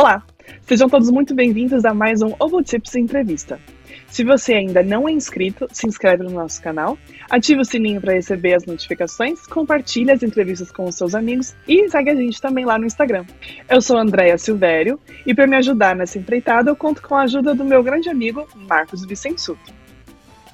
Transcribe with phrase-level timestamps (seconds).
[0.00, 0.22] Olá,
[0.62, 3.60] sejam todos muito bem-vindos a mais um Ovotips Entrevista.
[4.08, 6.96] Se você ainda não é inscrito, se inscreve no nosso canal,
[7.28, 11.86] ative o sininho para receber as notificações, compartilhe as entrevistas com os seus amigos e
[11.90, 13.26] segue a gente também lá no Instagram.
[13.68, 17.54] Eu sou Andréa Silvério e para me ajudar nessa empreitada eu conto com a ajuda
[17.54, 19.79] do meu grande amigo Marcos Vicensuto.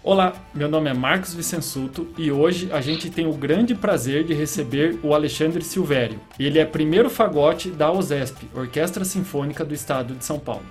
[0.08, 4.32] Olá, meu nome é Marcos Vicensuto e hoje a gente tem o grande prazer de
[4.32, 6.20] receber o Alexandre Silvério.
[6.38, 10.64] Ele é primeiro fagote da OSESP, Orquestra Sinfônica do Estado de São Paulo.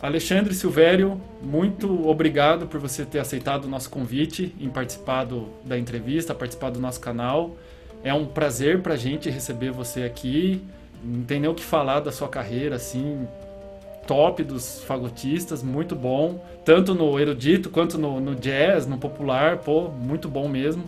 [0.00, 5.76] Alexandre Silvério, muito obrigado por você ter aceitado o nosso convite em participar do, da
[5.76, 7.56] entrevista, participar do nosso canal.
[8.02, 10.62] É um prazer para a gente receber você aqui.
[11.02, 13.26] Não tem nem o que falar da sua carreira, assim,
[14.06, 16.44] top dos fagotistas, muito bom.
[16.64, 20.84] Tanto no erudito quanto no, no jazz, no popular, pô, muito bom mesmo.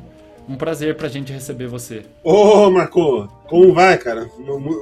[0.49, 2.03] Um prazer pra gente receber você.
[2.25, 4.29] Ô, Marco, como vai, cara?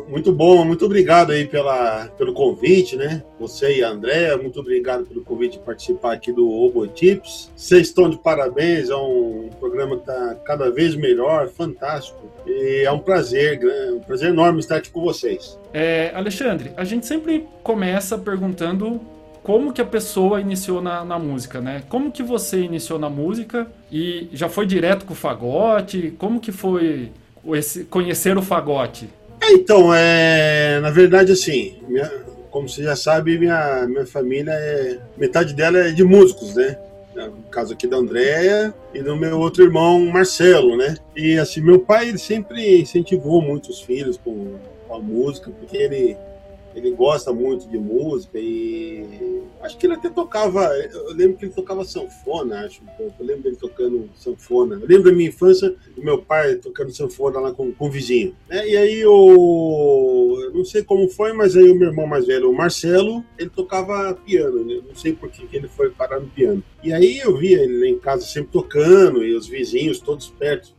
[0.09, 3.23] Muito bom, muito obrigado aí pela, pelo convite, né?
[3.39, 7.51] Você e a Andréa, muito obrigado pelo convite de participar aqui do Obo Tips.
[7.57, 12.29] Vocês estão de parabéns, é um programa que tá cada vez melhor, fantástico.
[12.47, 13.61] E é um prazer,
[13.95, 15.59] um prazer enorme estar aqui com vocês.
[15.73, 19.01] É, Alexandre, a gente sempre começa perguntando
[19.49, 21.83] como que a pessoa iniciou na, na, música, né?
[21.89, 26.15] Como que você iniciou na música e já foi direto com o fagote?
[26.19, 27.11] Como que foi
[27.55, 29.09] esse, conhecer o fagote?
[29.41, 32.13] É, então, é, na verdade, assim, minha,
[32.51, 34.99] como você já sabe, minha, minha família é.
[35.17, 36.77] Metade dela é de músicos, né?
[37.17, 40.95] No caso aqui da Andréia e do meu outro irmão, Marcelo, né?
[41.17, 45.79] E assim, meu pai ele sempre incentivou muito os filhos com, com a música, porque
[45.79, 46.19] ele
[46.79, 49.05] ele gosta muito de música e
[49.61, 53.57] acho que ele até tocava, eu lembro que ele tocava sanfona, acho, eu lembro dele
[53.57, 54.77] tocando sanfona.
[54.77, 58.35] Eu lembro da minha infância, do meu pai tocando sanfona lá com, com o vizinho.
[58.49, 58.69] Né?
[58.69, 62.51] E aí o eu não sei como foi, mas aí o meu irmão mais velho,
[62.51, 64.81] o Marcelo, ele tocava piano, né?
[64.87, 66.63] não sei por que, que ele foi parar no piano.
[66.83, 70.79] E aí eu via ele lá em casa sempre tocando e os vizinhos todos perto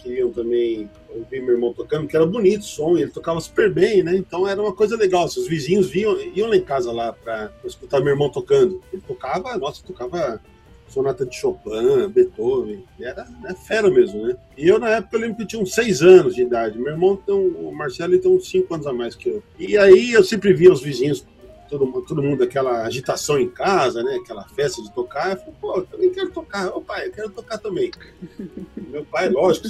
[0.00, 3.72] eh, queriam também ouvir meu irmão tocando, que era bonito o som, ele tocava super
[3.72, 4.16] bem, né?
[4.16, 5.28] Então era uma coisa legal.
[5.28, 8.80] Se os vizinhos vinham, iam lá em casa lá para escutar meu irmão tocando.
[8.92, 10.40] Ele tocava, nossa, tocava
[10.88, 14.36] sonata de Chopin, Beethoven, era né, fera mesmo, né?
[14.58, 16.78] E eu, na época, eu lembro que eu tinha uns seis anos de idade.
[16.78, 19.42] Meu irmão, então, o Marcelo, tem uns cinco anos a mais que eu.
[19.58, 21.24] E aí eu sempre via os vizinhos
[21.70, 24.16] todo, todo mundo aquela agitação em casa, né?
[24.16, 25.30] Aquela festa de tocar.
[25.30, 26.68] Eu falei, pô, eu também quero tocar.
[26.68, 27.90] Ô pai, eu quero tocar também.
[28.76, 29.68] Meu pai, lógico,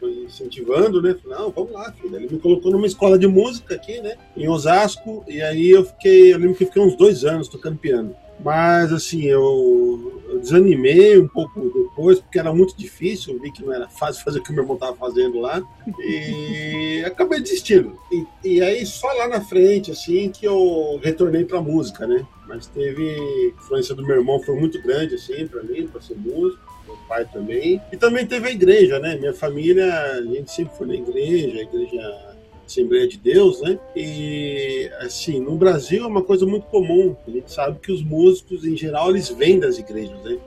[0.00, 1.14] foi incentivando, né?
[1.22, 2.16] Falei, não, vamos lá, filho.
[2.16, 4.16] Ele me colocou numa escola de música aqui, né?
[4.36, 5.24] Em Osasco.
[5.28, 8.16] E aí eu fiquei, eu lembro que eu fiquei uns dois anos tocando piano.
[8.40, 13.38] Mas, assim, eu, eu, desanimei um pouco depois, porque era muito difícil.
[13.38, 15.62] Vi que não era fácil fazer o que meu irmão estava fazendo lá.
[16.00, 17.96] E acabei desistindo.
[18.10, 22.26] E, e, aí, só lá na frente, assim, que eu retornei para música, né?
[22.48, 23.52] Mas teve.
[23.58, 26.62] Influência do meu irmão foi muito grande, assim, para mim, para ser músico.
[26.84, 27.80] Meu pai também.
[27.92, 29.14] E também teve a igreja, né?
[29.16, 32.31] Minha família, a gente sempre foi na igreja, a igreja
[32.72, 33.78] Assembleia de Deus, né?
[33.94, 37.14] E assim, no Brasil é uma coisa muito comum.
[37.26, 40.38] A gente sabe que os músicos, em geral, eles vêm das igrejas, né?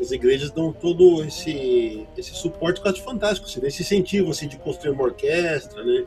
[0.00, 4.92] As igrejas dão todo esse, esse suporte quase fantástico, assim, esse incentivo assim, de construir
[4.92, 6.04] uma orquestra, né?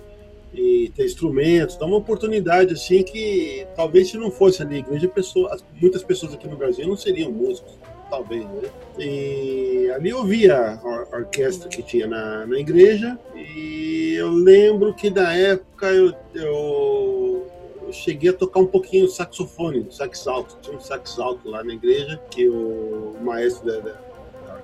[0.54, 5.08] E ter instrumentos, dá uma oportunidade assim que talvez se não fosse ali a igreja,
[5.08, 7.78] pessoa, muitas pessoas aqui no Brasil não seriam músicos
[8.10, 8.70] talvez, né?
[9.00, 15.10] E ali eu via a orquestra que tinha na, na igreja e eu lembro que
[15.10, 17.48] na época eu, eu,
[17.86, 20.58] eu cheguei a tocar um pouquinho saxofone, sax alto.
[20.62, 24.08] Tinha um sax alto lá na igreja que o maestro da, da,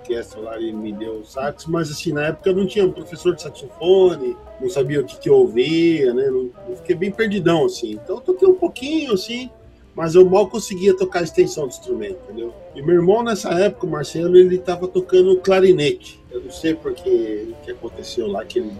[0.03, 3.33] orquestra lá me deu o sax, mas assim, na época eu não tinha um professor
[3.33, 6.27] de saxofone, não sabia o que, que eu ouvia, né?
[6.27, 7.93] Eu fiquei bem perdidão, assim.
[7.93, 9.49] Então eu toquei um pouquinho, assim,
[9.95, 12.53] mas eu mal conseguia tocar a extensão do instrumento, entendeu?
[12.75, 16.19] E meu irmão, nessa época, o Marcelo, ele estava tocando clarinete.
[16.31, 18.71] Eu não sei porque que aconteceu lá, que ele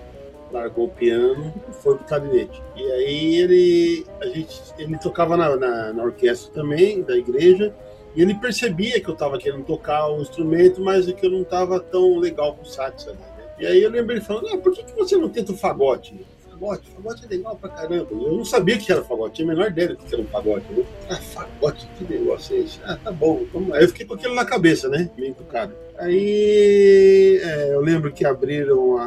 [0.51, 2.61] largou o piano e foi pro clarinete.
[2.75, 7.73] E aí ele, a gente, ele tocava na, na, na orquestra também, da igreja,
[8.15, 11.79] e ele percebia que eu estava querendo tocar o instrumento, mas que eu não estava
[11.79, 13.43] tão legal com o sax ali, né?
[13.59, 16.25] E aí eu lembrei ele falando, ah, por que, que você não tenta o fagote?
[16.53, 16.91] Fagote.
[16.91, 18.07] Fagote é legal pra caramba.
[18.11, 20.65] Eu não sabia que era fagote, tinha a menor ideia do que era um fagote.
[20.71, 20.83] Né?
[21.09, 22.79] Ah, fagote, que negócio é esse?
[22.83, 23.45] Ah, tá bom.
[23.51, 25.09] Vamos Aí eu fiquei com aquilo na cabeça, né?
[25.17, 25.75] Meio cara.
[25.97, 29.05] Aí é, eu lembro que abriram a,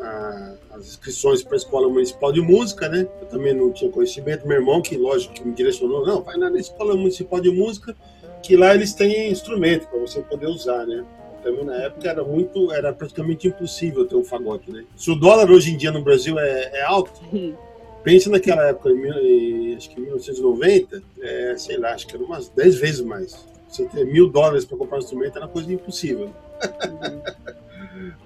[0.00, 3.06] a, as inscrições para a Escola Municipal de Música, né?
[3.20, 4.46] Eu também não tinha conhecimento.
[4.46, 7.94] Meu irmão, que lógico que me direcionou, não, vai lá na Escola Municipal de Música,
[8.42, 11.04] que lá eles têm instrumento para você poder usar, né?
[11.44, 14.84] Também na época era muito, era praticamente impossível ter um fagote, né?
[14.96, 17.20] Se o dólar hoje em dia no Brasil é, é alto,
[18.02, 22.76] pense naquela época, em, acho que 1990, é, sei lá, acho que era umas 10
[22.76, 23.46] vezes mais.
[23.68, 26.26] Você ter mil dólares para comprar um instrumento era coisa impossível.
[26.26, 27.22] Uhum.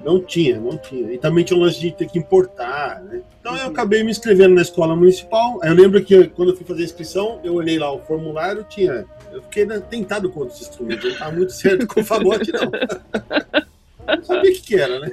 [0.05, 1.13] não tinha, não tinha.
[1.13, 3.23] E também tinha o lance de ter que importar, né?
[3.41, 5.61] Então eu acabei me inscrevendo na escola municipal.
[5.63, 9.05] Eu lembro que quando eu fui fazer a inscrição, eu olhei lá o formulário, tinha.
[9.33, 12.71] Eu fiquei né, tentado com outros instrumentos, não estava muito certo com o fagote, não.
[14.17, 15.11] não sabia o que, que era, né?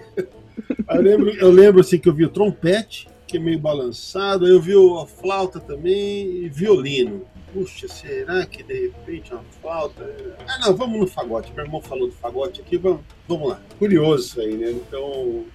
[0.90, 4.52] eu lembro, eu lembro assim que eu vi o trompete, que é meio balançado, aí
[4.52, 7.26] eu vi a flauta também e violino
[7.56, 10.04] puxa, será que de repente uma flauta?
[10.46, 11.54] Ah, não, vamos no fagote.
[11.56, 13.62] Meu irmão falou do fagote aqui, vamos, vamos lá.
[13.80, 14.72] Curioso isso aí, né?
[14.72, 15.46] Então,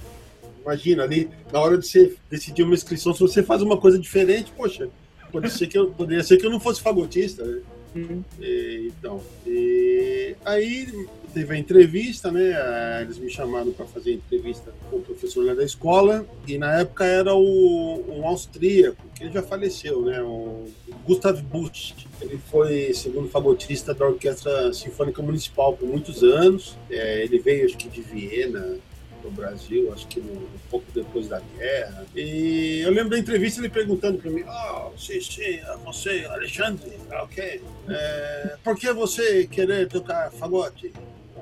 [0.62, 4.50] imagina ali, na hora de você decidir uma inscrição, se você faz uma coisa diferente,
[4.56, 4.88] poxa,
[5.30, 7.60] pode ser que eu, poderia ser que eu não fosse fagotista, né?
[7.94, 8.24] Uhum.
[8.40, 13.02] E, então, e aí teve a entrevista, né?
[13.02, 17.04] Eles me chamaram para fazer entrevista com o professor lá da escola, e na época
[17.04, 20.20] era o, um austríaco, que ele já faleceu, né?
[20.22, 20.68] O
[21.06, 21.94] Gustav Busch.
[22.20, 26.76] Ele foi segundo fagotista da Orquestra Sinfônica Municipal por muitos anos.
[26.90, 28.78] É, ele veio, acho que, de Viena,
[29.22, 32.06] no Brasil, acho que no, um pouco depois da guerra.
[32.14, 36.92] E eu lembro da entrevista ele perguntando para mim: Oh, sim, sim, você, Alexandre,
[37.22, 37.62] ok.
[37.88, 40.92] É, por que você querer tocar fagote?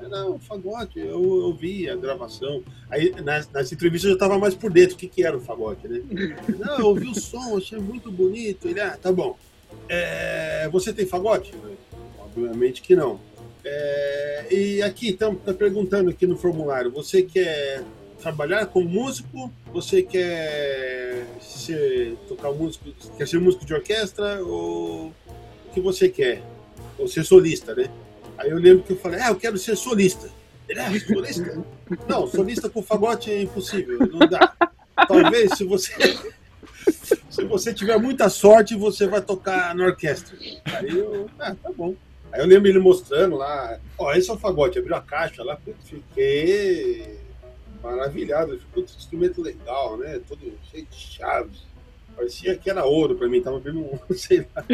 [0.07, 2.63] Não, fagote, eu ouvi a gravação.
[2.89, 5.87] Aí nas, nas entrevistas eu estava mais por dentro, o que, que era o fagote,
[5.87, 6.01] né?
[6.57, 8.67] Não, eu ouvi o som, achei muito bonito.
[8.67, 9.37] Ele, ah, tá bom.
[9.87, 11.53] É, você tem fagote?
[12.19, 13.19] Obviamente que não.
[13.63, 17.83] É, e aqui, estamos tá perguntando aqui no formulário, você quer
[18.21, 19.51] trabalhar como músico?
[19.73, 22.85] Você quer ser, tocar músico,
[23.17, 24.43] quer ser músico de orquestra?
[24.43, 26.41] Ou o que você quer?
[26.97, 27.89] Ou ser solista, né?
[28.39, 30.29] Aí eu lembro que eu falei, ah, eu quero ser solista.
[30.67, 31.63] Ele é solista?
[32.07, 34.53] Não, solista com fagote é impossível, não dá.
[35.07, 35.93] Talvez se você
[37.29, 40.37] se você tiver muita sorte, você vai tocar na orquestra.
[40.65, 41.95] Aí eu, ah, tá bom.
[42.31, 45.57] Aí eu lembro ele mostrando lá, ó, esse é o fagote, abriu a caixa lá,
[45.83, 47.19] fiquei
[47.81, 50.21] maravilhado, ficou um instrumento legal, né?
[50.27, 50.39] Todo
[50.71, 51.67] cheio de chaves.
[52.19, 54.65] Parecia que era ouro para mim, tava vendo um, sei lá,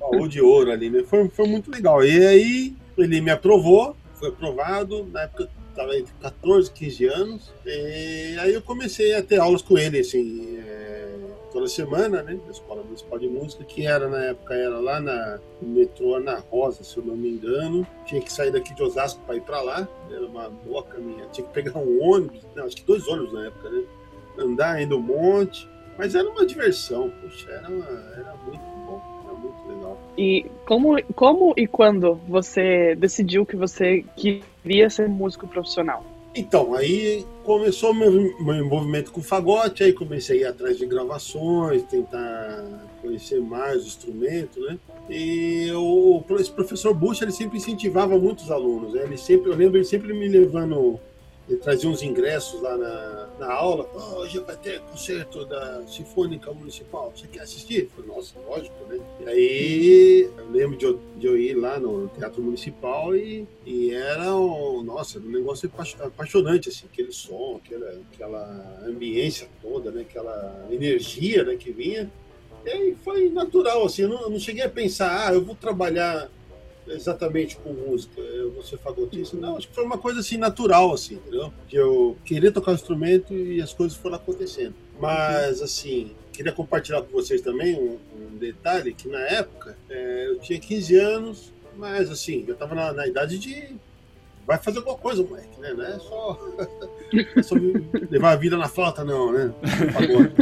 [0.00, 1.04] baú de ouro ali, né?
[1.04, 2.04] Foi, foi muito legal.
[2.04, 7.52] E aí ele me aprovou, foi aprovado, na época estava entre 14 e 15 anos,
[7.64, 11.16] e aí eu comecei a ter aulas com ele, assim, é,
[11.52, 15.40] toda semana, né, na Escola Municipal de Música, que era na época, era lá na
[15.60, 19.36] metrô Ana Rosa, se eu não me engano, tinha que sair daqui de Osasco para
[19.36, 22.84] ir para lá, era uma boa caminhada, tinha que pegar um ônibus, não, acho que
[22.84, 23.84] dois ônibus na época, né,
[24.38, 27.86] andar ainda um monte, mas era uma diversão, poxa, era, uma,
[28.16, 29.98] era muito bom, era muito legal.
[30.16, 36.04] E como, como e quando você decidiu que você queria ser músico profissional?
[36.36, 40.84] Então, aí começou meu, meu envolvimento com o fagote, aí comecei a ir atrás de
[40.84, 42.64] gravações, tentar
[43.00, 44.76] conhecer mais o instrumento, né?
[45.08, 49.04] E o, esse professor Bush, ele sempre incentivava muitos alunos, né?
[49.04, 50.98] Ele sempre, eu lembro ele sempre me levando
[51.48, 53.88] ele trazia uns ingressos lá na, na aula.
[53.94, 57.12] Oh, hoje vai ter concerto da Sinfônica Municipal.
[57.14, 57.82] Você quer assistir?
[57.82, 58.98] Eu falei, nossa, lógico, né?
[59.20, 63.92] E aí eu lembro de eu, de eu ir lá no Teatro Municipal e, e
[63.92, 70.00] era um, nossa, um negócio apaixonante, assim, aquele som, aquela, aquela ambiência toda, né?
[70.00, 72.10] Aquela energia né, que vinha.
[72.64, 75.54] E aí foi natural, assim, eu não, eu não cheguei a pensar, ah, eu vou
[75.54, 76.30] trabalhar
[76.88, 79.36] exatamente com música, eu vou ser fagotista.
[79.36, 81.52] Não, acho que foi uma coisa assim natural, assim, entendeu?
[81.68, 84.74] De eu querer tocar um instrumento e as coisas foram acontecendo.
[85.00, 90.38] Mas, assim, queria compartilhar com vocês também um, um detalhe que na época é, eu
[90.40, 93.76] tinha 15 anos, mas assim, eu estava na, na, idade de
[94.46, 95.72] vai fazer alguma coisa, moleque, né?
[95.72, 96.38] Não é só,
[97.36, 97.54] é só
[98.10, 99.54] levar a vida na flauta, não, né?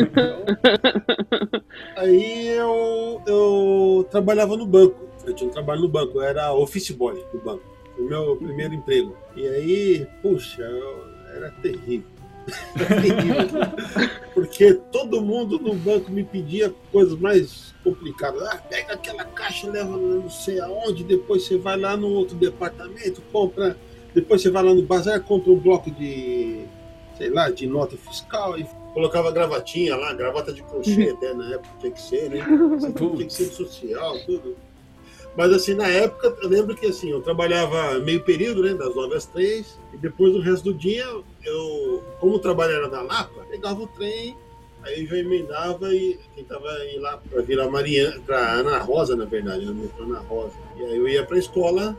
[0.03, 1.63] Então,
[1.97, 6.91] aí eu, eu trabalhava no banco eu tinha um trabalho no banco, eu era office
[6.91, 7.63] boy no banco.
[7.99, 9.17] O meu primeiro emprego.
[9.37, 10.63] E aí, puxa,
[11.35, 12.09] era terrível.
[12.75, 13.61] Era terrível.
[14.35, 18.43] Porque todo mundo no banco me pedia coisas mais complicadas.
[18.43, 23.23] Ah, pega aquela caixa, leva não sei aonde, depois você vai lá no outro departamento,
[23.33, 23.77] compra.
[24.15, 26.65] Depois você vai lá no bazar, compra um bloco de,
[27.17, 31.69] sei lá, de nota fiscal e colocava gravatinha lá, gravata de crochê até na época
[31.81, 32.45] tinha que ser, né?
[32.95, 34.57] Tinha que ser social, tudo.
[35.37, 39.15] Mas assim, na época, eu lembro que assim, eu trabalhava meio período, né, das 9
[39.15, 41.07] às 3, e depois do resto do dia,
[41.45, 44.37] eu, como o trabalho era na Lapa, pegava o trem,
[44.83, 49.65] aí já emendava e tentava ir lá para Vila Mariana, para Ana Rosa, na verdade,
[49.67, 50.55] metrô Ana Rosa.
[50.77, 51.97] E aí eu ia para a escola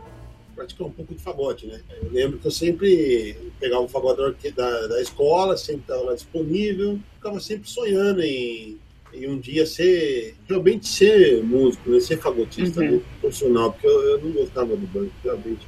[0.55, 1.81] praticar um pouco de fagote, né?
[2.03, 6.99] Eu lembro que eu sempre pegava o fagote da, da escola, sempre estava lá disponível,
[7.15, 8.77] ficava sempre sonhando em,
[9.13, 11.99] em um dia ser, realmente ser músico, né?
[11.99, 12.91] ser fagotista uhum.
[12.91, 13.01] né?
[13.21, 15.67] profissional, porque eu, eu, não gostava do banco, realmente.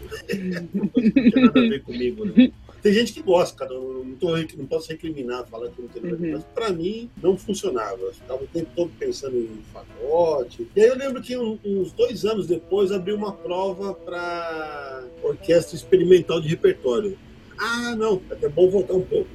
[0.73, 2.51] não tinha nada a ver comigo, né?
[2.85, 3.73] Tem gente que gosta, cara.
[3.73, 6.23] Não, tô, não posso recriminar, falar que não tem nada.
[6.23, 6.31] Uhum.
[6.33, 7.99] Mas pra mim, não funcionava.
[7.99, 10.67] Eu ficava o tempo todo pensando em fagote.
[10.75, 15.75] E aí eu lembro que um, uns dois anos depois abriu uma prova para orquestra
[15.75, 17.17] experimental de repertório.
[17.57, 19.29] Ah, não, é bom voltar um pouco.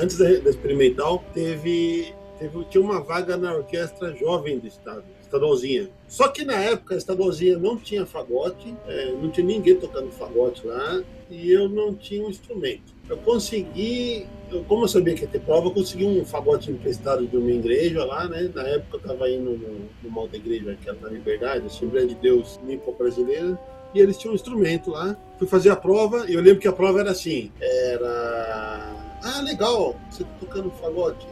[0.00, 5.88] Antes da, da experimental, teve, teve, tinha uma vaga na orquestra jovem do estado estadualzinha.
[6.08, 10.66] Só que na época a estadualzinha não tinha fagote, é, não tinha ninguém tocando fagote
[10.66, 12.94] lá, e eu não tinha um instrumento.
[13.08, 17.26] Eu consegui, eu, como eu sabia que ia ter prova, eu consegui um fagote emprestado
[17.26, 18.50] de uma igreja lá, né?
[18.54, 22.14] Na época eu estava indo no, numa outra igreja, que era na Liberdade, Assembleia de
[22.14, 23.58] Deus Limpo Brasileira,
[23.94, 25.16] e eles tinham um instrumento lá.
[25.38, 28.94] Fui fazer a prova, e eu lembro que a prova era assim: era.
[29.22, 31.26] Ah, legal, você tá tocando fagote.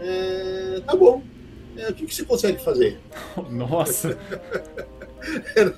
[0.00, 1.22] É, tá bom.
[1.76, 2.98] É, o que, que você consegue fazer?
[3.50, 4.18] Nossa!
[5.54, 5.74] era,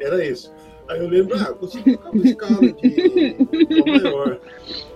[0.00, 0.52] era isso.
[0.88, 4.40] Aí eu lembro, ah, consegui tocar uma escala de maior.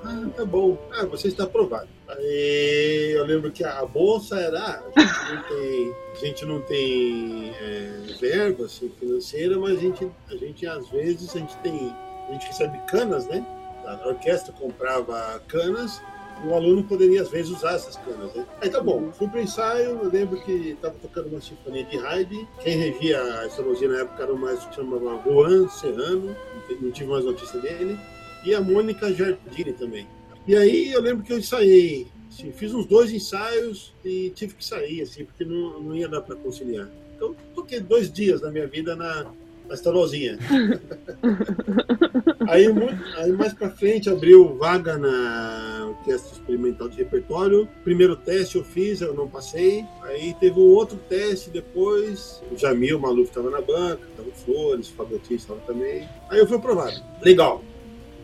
[0.05, 0.77] Ah, tá bom.
[0.93, 1.89] Ah, você está aprovado.
[2.09, 7.51] Aí eu lembro que a bolsa era, ah, a gente não tem, gente não tem
[7.61, 11.95] é, verba assim, financeira, mas a gente, a gente às vezes a gente tem,
[12.29, 13.45] a gente recebe canas, né?
[13.87, 16.03] A orquestra comprava canas
[16.45, 18.35] o aluno poderia, às vezes, usar essas canas.
[18.35, 18.47] Né?
[18.61, 21.99] Aí tá bom, fui para o ensaio, eu lembro que estava tocando uma sinfonia de
[21.99, 22.47] Haydn.
[22.63, 26.37] Quem regia a astrologia na época era o maestro que chamava Juan Serrano,
[26.81, 27.99] não tive mais notícia dele,
[28.45, 30.07] e a Mônica Jardini também.
[30.47, 34.65] E aí eu lembro que eu ensaiei, assim, fiz uns dois ensaios e tive que
[34.65, 36.89] sair, assim, porque não, não ia dar para conciliar.
[37.17, 39.33] Então, toquei dois dias da minha vida na,
[39.69, 40.39] na estaloszinha.
[42.49, 47.69] aí, muito, aí mais para frente abriu vaga na Orquestra Experimental de Repertório.
[47.85, 49.85] Primeiro teste eu fiz, eu não passei.
[50.03, 52.43] Aí teve um outro teste depois.
[52.51, 56.09] O Jamil, o Maluf estava na banca, estava Flores, o estava também.
[56.31, 57.03] Aí eu fui aprovado.
[57.23, 57.63] Legal.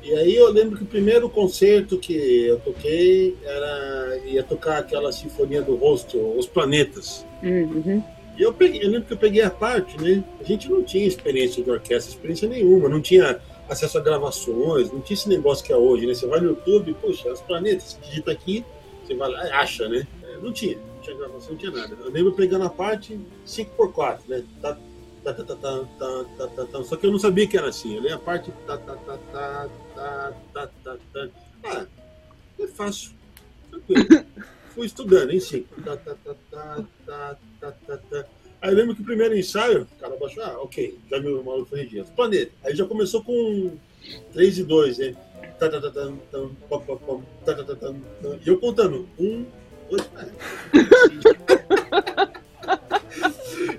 [0.03, 5.13] E aí eu lembro que o primeiro concerto que eu toquei era ia tocar aquela
[5.13, 7.25] sinfonia do rosto, Os Planetas.
[7.41, 8.03] Uhum.
[8.39, 10.25] Eu, peguei, eu lembro que eu peguei a parte, né?
[10.41, 15.01] A gente não tinha experiência de orquestra, experiência nenhuma, não tinha acesso a gravações, não
[15.01, 16.15] tinha esse negócio que é hoje, né?
[16.15, 18.65] Você vai no YouTube, puxa, os planetas, digita aqui,
[19.05, 20.07] você vai lá, acha, né?
[20.41, 21.97] Não tinha, não tinha gravação, não tinha nada.
[22.01, 24.45] Eu lembro pegando a parte 5x4, né?
[24.61, 24.77] Tá,
[25.23, 27.97] tá, tá, tá, tá, tá, tá, tá, Só que eu não sabia que era assim.
[27.97, 31.29] Eu li a parte tá, tá, tá, tá, tá, tá, tá, tá.
[31.65, 31.87] Ah,
[32.59, 33.13] é fácil.
[33.71, 34.25] Tranquilo.
[34.75, 35.83] Fui estudando em 5.
[35.83, 38.25] Tá, tá, tá, tá, tá, tá, tá, tá.
[38.61, 41.81] Aí lembro que o primeiro ensaio, o cara baixou, ah, ok, já meu maluco foi
[41.81, 42.07] regido.
[42.15, 42.53] Planeta.
[42.65, 43.77] Aí já começou com
[44.33, 45.17] 3 e 2, né?
[48.45, 49.45] E eu contando, um,
[49.91, 50.09] dois,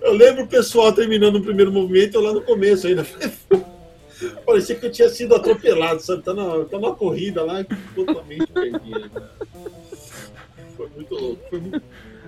[0.01, 3.05] Eu lembro o pessoal terminando o primeiro movimento, eu lá no começo ainda.
[4.45, 6.23] Parecia que eu tinha sido atropelado, sabe?
[6.23, 9.11] Tá, na, tá numa corrida lá totalmente perdido.
[10.95, 11.41] Muito louco.
[11.49, 11.81] Foi muito...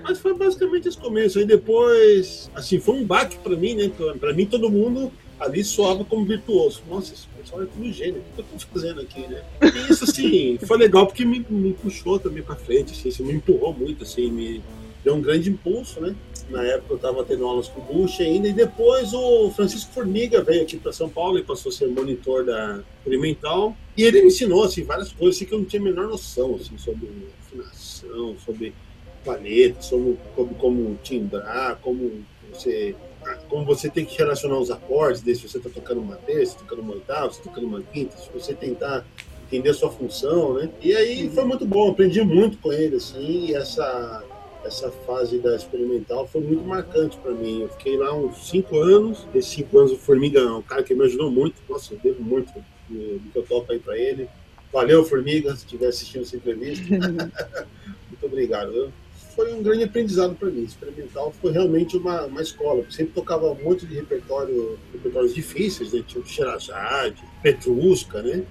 [0.03, 1.39] Mas foi basicamente esse começo.
[1.39, 3.91] Aí depois, assim, foi um baque para mim, né?
[4.19, 6.81] Para mim, todo mundo ali soava como virtuoso.
[6.89, 8.21] Nossa, esse pessoal é tudo gênio.
[8.21, 9.43] O que eu tô fazendo aqui, né?
[9.61, 13.33] E isso, assim, foi legal porque me, me puxou também para frente, assim, assim, me
[13.33, 14.61] empurrou muito, assim, me
[15.03, 16.15] deu um grande impulso, né?
[16.49, 20.43] Na época eu estava tendo aulas com o Bush ainda, e depois o Francisco Formiga
[20.43, 23.75] veio aqui para São Paulo e passou a ser monitor da experimental.
[23.97, 26.55] E ele me ensinou, assim, várias coisas assim, que eu não tinha a menor noção,
[26.55, 27.07] assim, sobre
[28.39, 28.73] sobre
[29.23, 32.95] planeta, sobre como, como timbrar, como você
[33.49, 36.81] como você tem que relacionar os acordes, se você está tocando uma terça, tá tocando
[36.83, 39.03] uma oitava, se tá tocando uma quinta, se você tentar
[39.47, 40.69] entender a sua função, né?
[40.81, 44.23] E aí foi muito bom, aprendi muito com ele, assim, e essa,
[44.63, 47.61] essa fase da experimental foi muito marcante para mim.
[47.61, 50.93] Eu fiquei lá uns cinco anos, esses cinco anos o Formiga é um cara que
[50.93, 52.53] me ajudou muito, nossa, eu devo muito
[52.89, 54.29] do que eu toco aí para ele.
[54.75, 56.83] Valeu, Formiga, se estiver assistindo essa entrevista.
[56.99, 58.91] muito obrigado
[59.33, 60.63] foi um grande aprendizado para mim.
[60.63, 62.79] Experimental foi realmente uma, uma escola.
[62.79, 66.01] Eu sempre tocava muito de repertório, repertórios difíceis, né?
[66.07, 68.43] Tinha o Xerazade, Petrusca, né?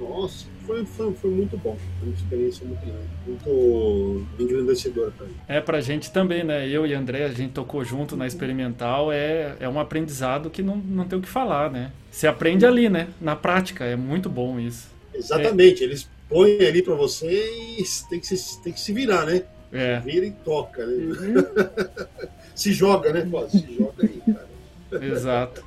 [0.00, 1.76] Nossa, foi, foi, foi muito bom.
[1.98, 5.34] Foi uma experiência muito grande, muito engrandecedora para mim.
[5.46, 6.66] É, pra gente também, né?
[6.66, 10.76] Eu e André, a gente tocou junto na experimental, é, é um aprendizado que não,
[10.76, 11.92] não tem o que falar, né?
[12.10, 13.08] Você aprende ali, né?
[13.20, 14.91] Na prática, é muito bom isso.
[15.14, 15.86] Exatamente, é.
[15.86, 19.44] eles põem ali para você e tem que, se, tem que se virar, né?
[19.72, 20.00] É.
[20.00, 20.92] Vira e toca, né?
[20.92, 21.34] Uhum.
[22.54, 23.26] se joga, né?
[23.30, 25.04] Pô, se joga aí, cara.
[25.04, 25.64] Exato.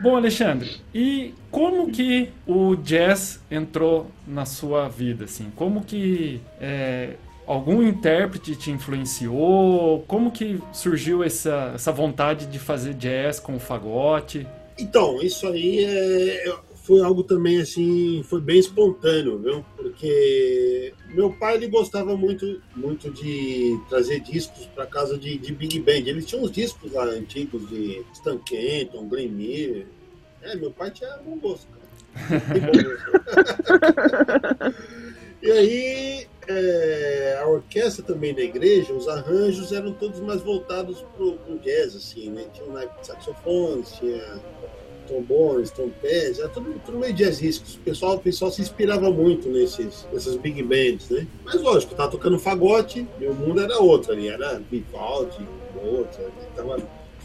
[0.00, 5.52] Bom, Alexandre, e como que o jazz entrou na sua vida, assim?
[5.54, 7.14] Como que é,
[7.46, 10.04] algum intérprete te influenciou?
[10.08, 14.46] Como que surgiu essa, essa vontade de fazer jazz com o fagote?
[14.76, 19.64] Então, isso aí é, foi algo também assim, foi bem espontâneo, viu?
[19.76, 25.78] Porque meu pai ele gostava muito, muito de trazer discos para casa de, de, Big
[25.78, 26.08] Band.
[26.08, 29.86] Ele tinha uns discos lá antigos de Stan Kenton, Glenn Miller.
[30.42, 31.82] É, meu pai tinha bom gosto, cara.
[35.40, 41.38] e aí é, a orquestra também da igreja, os arranjos eram todos mais voltados pro,
[41.38, 42.44] pro jazz, assim, né?
[42.52, 44.40] Tinha um saxofones, tinha
[45.12, 47.80] trombones, trompetes, era tudo, tudo meio jazzístico.
[47.80, 51.26] O pessoal, o pessoal se inspirava muito nesses, nessas big bands, né?
[51.44, 55.46] Mas lógico, tava tocando fagote, meu mundo era outro ali, era Vivaldi,
[55.84, 56.76] outra, tava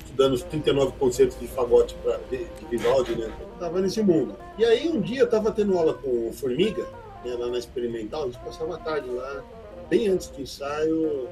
[0.03, 3.31] estudando os 39 conceitos de fagote pra, de, de Vivaldi, né?
[3.59, 4.35] Tava nesse mundo.
[4.57, 6.85] E aí um dia eu tava tendo aula com Formiga,
[7.23, 9.43] né, lá na Experimental, a gente passava a tarde lá,
[9.89, 11.27] bem antes do ensaio.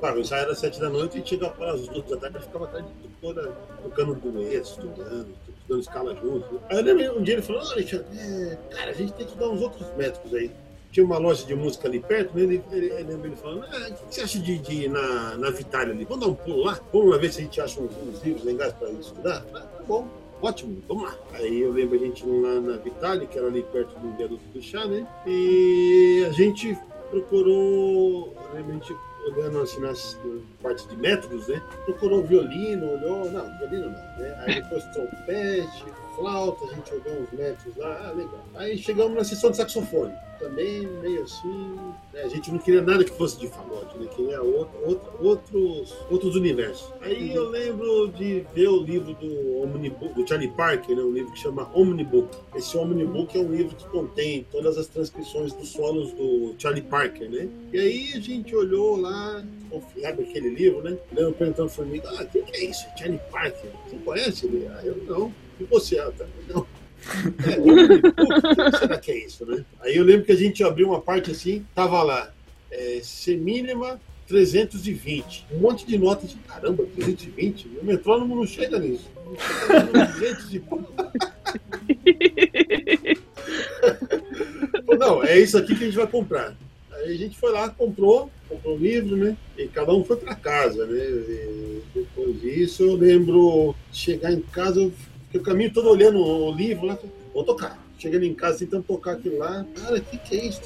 [0.00, 2.42] Claro, o ensaio era sete da noite e chegava para as duas da tarde, eu
[2.42, 2.88] ficava a tarde
[3.20, 3.52] toda
[3.82, 5.28] tocando dueto, estudando,
[5.70, 6.54] estudando escala junto.
[6.54, 6.60] Né?
[6.68, 9.48] Aí eu lembro um dia ele falou, Alexandre, é, cara, a gente tem que estudar
[9.48, 10.50] uns outros métodos aí.
[10.90, 12.42] Tinha uma loja de música ali perto, né?
[12.42, 15.94] ele, ele, ele, falando, ah, o que você acha de, de ir na, na Vitália
[15.94, 16.04] ali?
[16.04, 16.80] Vamos dar um pulo lá?
[16.92, 19.46] Vamos lá ver se a gente acha uns, uns livros legais para estudar?
[19.54, 20.08] Ah, tá bom.
[20.42, 21.14] Ótimo, vamos lá.
[21.34, 24.60] Aí eu lembro a gente lá na Vitale, que era ali perto do viaduto do
[24.60, 25.06] chá, né?
[25.26, 26.76] E a gente
[27.10, 28.92] procurou, realmente
[29.26, 30.18] olhando assim nas
[30.62, 31.62] partes de métodos, né?
[31.84, 34.34] Procurou violino, olhou, não, violino não, né?
[34.40, 38.44] Aí depois trompete, flauta, a gente olhou uns métodos lá, ah, legal.
[38.54, 41.76] Aí chegamos na sessão de saxofone também meio assim.
[42.12, 42.22] Né?
[42.24, 44.08] A gente não queria nada que fosse de fagote, né?
[44.16, 46.92] Queria outro, outro, outros, outros universos.
[47.02, 51.02] Aí eu lembro de ver o livro do Omnibook, do Charlie Parker, né?
[51.02, 52.36] um livro que chama Omnibook.
[52.56, 57.30] Esse Omnibook é um livro que contém todas as transcrições dos solos do Charlie Parker,
[57.30, 57.48] né?
[57.72, 60.96] E aí a gente olhou lá, confiado naquele livro, né?
[61.12, 62.86] Lembro perguntando para mim, ah, o que, é isso?
[62.98, 63.70] Charlie Parker?
[63.86, 64.66] Você conhece ele?
[64.68, 65.32] Ah, eu não.
[65.60, 65.98] E você?
[65.98, 66.26] Ah, tá.
[66.48, 66.66] Não.
[67.46, 69.64] É, será que é isso, né?
[69.80, 72.32] Aí eu lembro que a gente abriu uma parte assim, tava lá,
[72.70, 75.46] é, semínima 320.
[75.52, 77.68] Um monte de notas de caramba, 320.
[77.80, 79.10] O metrônomo não chega nisso.
[84.98, 86.54] Não, é isso aqui que a gente vai comprar.
[86.92, 89.36] Aí a gente foi lá, comprou, comprou o livro, né?
[89.56, 90.98] E cada um foi para casa, né?
[90.98, 94.92] E depois disso, eu lembro chegar em casa, eu
[95.30, 96.98] porque o caminho todo olhando o livro lá,
[97.32, 97.80] vou tocar.
[97.96, 99.64] Chegando em casa, tentando tocar aquilo lá.
[99.76, 100.60] Cara, o que, que é isso?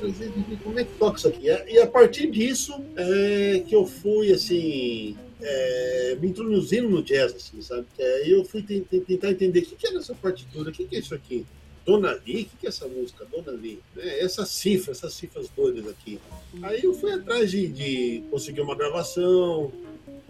[0.62, 1.48] Como é que toca isso aqui?
[1.48, 7.60] E a partir disso é que eu fui, assim, é, me introduzindo no jazz, assim,
[7.60, 7.84] sabe?
[7.98, 10.98] É, eu fui tentar entender o que, que era essa partitura, o que, que é
[11.00, 11.44] isso aqui?
[11.84, 13.26] Dona Lee, o que, que é essa música?
[13.26, 14.20] Dona Lee, né?
[14.20, 16.18] Essas cifras, essas cifras doidas aqui.
[16.62, 19.70] Aí eu fui atrás de, de conseguir uma gravação.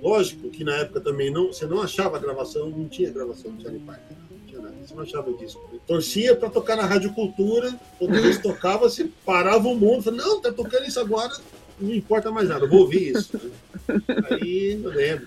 [0.04, 3.80] Lógico que na época também não, você não achava gravação, não tinha gravação de Charlie
[3.80, 4.16] Parker
[4.86, 5.58] você não achava disso.
[5.86, 10.40] torcia para tocar na Rádio Cultura, quando eles tocavam, você parava o mundo, falava, não,
[10.40, 11.32] tá tocando isso agora,
[11.80, 13.40] não importa mais nada, eu vou ouvir isso.
[14.30, 15.26] Aí eu lembro,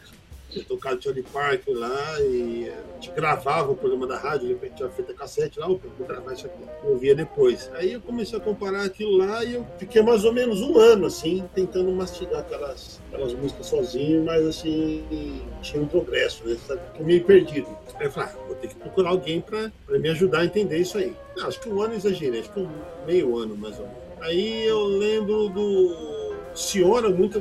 [0.63, 4.89] tocado Johnny Park lá e a gente gravava o programa da rádio, de repente tinha
[4.89, 6.61] feito a cassete lá, opa, vou gravar isso aqui.
[6.83, 7.69] Eu ouvia depois.
[7.73, 11.05] Aí eu comecei a comparar aquilo lá e eu fiquei mais ou menos um ano,
[11.05, 16.57] assim, tentando mastigar aquelas, aquelas músicas sozinho, mas assim, tinha um progresso, né?
[16.57, 17.67] Fiquei meio perdido.
[17.95, 20.97] Aí eu falei, ah, vou ter que procurar alguém para me ajudar a entender isso
[20.97, 21.15] aí.
[21.35, 22.69] Não, acho que um ano exagerei, acho que um
[23.05, 24.07] meio ano mais ou menos.
[24.21, 27.39] Aí eu lembro do Senhora muito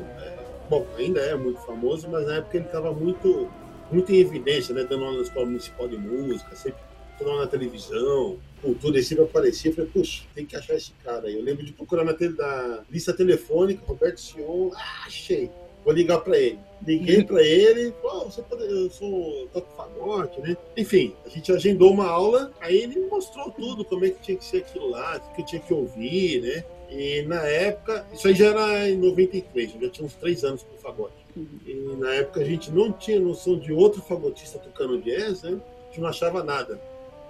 [0.69, 3.49] bom, ainda é muito famoso, mas na época ele estava muito,
[3.91, 4.85] muito em evidência, né?
[4.85, 6.81] Dando aula na Escola Municipal de Música, sempre
[7.19, 9.71] falando na televisão, cultura, e sempre aparecia.
[9.71, 11.35] Eu falei, puxa, tem que achar esse cara aí.
[11.35, 15.51] Eu lembro de procurar na tele, da lista telefônica, Roberto Sion, ah, achei.
[15.85, 16.59] Vou ligar para ele.
[16.85, 20.57] Liguei para ele, oh, você pode, eu sou toco fagote, né?
[20.77, 24.45] Enfim, a gente agendou uma aula, aí ele mostrou tudo, como é que tinha que
[24.45, 26.65] ser aquilo lá, o que eu tinha que ouvir, né?
[26.91, 30.63] E na época, isso aí já era em 93, eu já tinha uns três anos
[30.63, 31.15] com fagote.
[31.37, 31.47] Uhum.
[31.67, 35.51] E na época a gente não tinha noção de outro fagotista tocando jazz, né?
[35.51, 36.81] A gente não achava nada.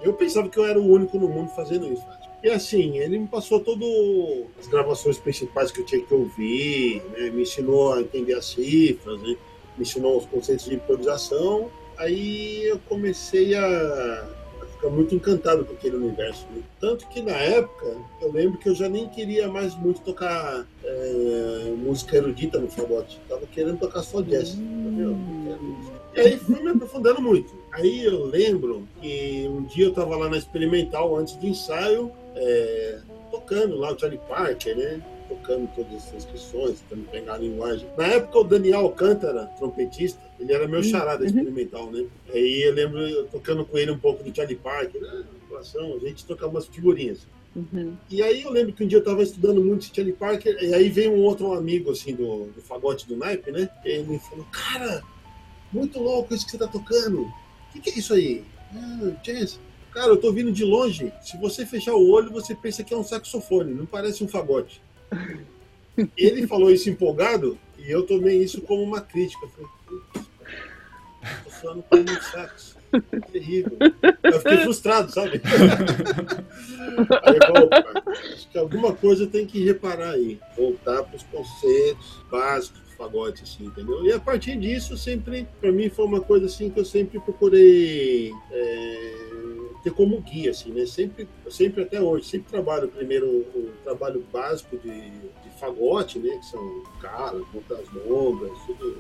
[0.03, 2.05] Eu pensava que eu era o único no mundo fazendo isso.
[2.43, 3.89] E assim, ele me passou todas
[4.61, 7.31] as gravações principais que eu tinha que ouvir, né?
[7.31, 9.37] me ensinou a entender as cifras, né?
[9.77, 11.71] me ensinou os conceitos de improvisação.
[11.97, 14.29] Aí eu comecei a
[14.77, 16.47] fica muito encantado com aquele universo.
[16.55, 16.63] Né?
[16.81, 21.75] Tanto que na época, eu lembro que eu já nem queria mais muito tocar é,
[21.77, 23.21] música erudita no fagote.
[23.29, 24.55] Tava querendo tocar só jazz.
[24.55, 25.57] Hum.
[26.15, 27.55] E aí fui me aprofundando muito.
[27.73, 32.99] Aí eu lembro que um dia eu estava lá na Experimental, antes do ensaio, é,
[33.31, 35.03] tocando lá o Charlie Parker, né?
[35.47, 37.89] Tocando todas essas questões, tentando pegar a linguagem.
[37.97, 41.27] Na época, o Daniel Alcântara, trompetista, ele era meu charada uhum.
[41.27, 42.05] experimental, né?
[42.33, 45.25] Aí eu lembro eu tocando com ele um pouco do Charlie Parker, né?
[45.55, 47.27] A gente tocava umas figurinhas.
[47.55, 47.97] Uhum.
[48.11, 50.89] E aí eu lembro que um dia eu estava estudando muito Charlie Parker, e aí
[50.89, 53.69] veio um outro amigo, assim, do, do fagote do naipe, né?
[53.85, 55.03] Ele falou, cara,
[55.73, 57.23] muito louco isso que você tá tocando.
[57.23, 58.45] O que, que é isso aí?
[58.75, 59.59] Ah, jazz.
[59.93, 61.11] Cara, eu tô vindo de longe.
[61.23, 64.83] Se você fechar o olho, você pensa que é um saxofone, não parece um fagote.
[66.17, 69.47] Ele falou isso empolgado e eu tomei isso como uma crítica.
[71.63, 72.77] Eu como um sax.
[73.33, 73.77] Terrível.
[74.23, 75.41] Eu fiquei frustrado, sabe?
[77.23, 77.69] Aí, bom,
[78.13, 80.39] acho que alguma coisa tem que reparar aí.
[80.57, 84.05] Voltar para os conceitos básicos fagote, assim, entendeu?
[84.05, 88.33] E a partir disso, sempre, para mim, foi uma coisa assim que eu sempre procurei
[88.51, 89.13] é,
[89.87, 90.85] ter como guia, assim, né?
[90.85, 96.37] Sempre, sempre até hoje, sempre trabalho primeiro o trabalho básico de, de fagote, né?
[96.39, 98.97] Que são caras, montas longas, tudo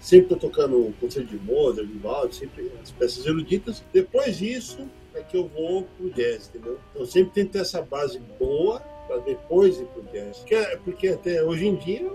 [0.00, 3.84] sempre tô tocando concerto de Mozart, Vivaldi, sempre as peças eruditas.
[3.92, 6.78] Depois disso é que eu vou pro jazz, entendeu?
[6.94, 10.38] Então sempre tento ter essa base boa para depois ir pro jazz.
[10.38, 12.10] Porque, porque até hoje em dia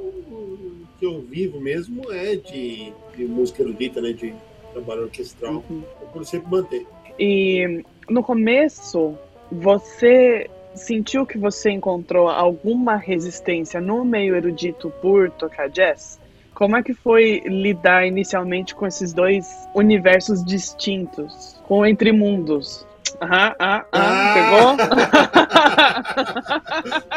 [0.98, 4.14] que eu vivo mesmo é de, de música erudita, né?
[4.14, 4.34] De
[4.74, 5.64] trabalho orquestral.
[5.70, 5.84] Uhum.
[5.84, 6.88] Eu procuro sempre manter.
[7.20, 9.18] E no começo,
[9.52, 16.20] você sentiu que você encontrou alguma resistência no meio erudito por tocar jazz?
[16.54, 22.86] Como é que foi lidar inicialmente com esses dois universos distintos, com entre mundos?
[23.22, 24.78] Aham, ah, ah, ah, pegou?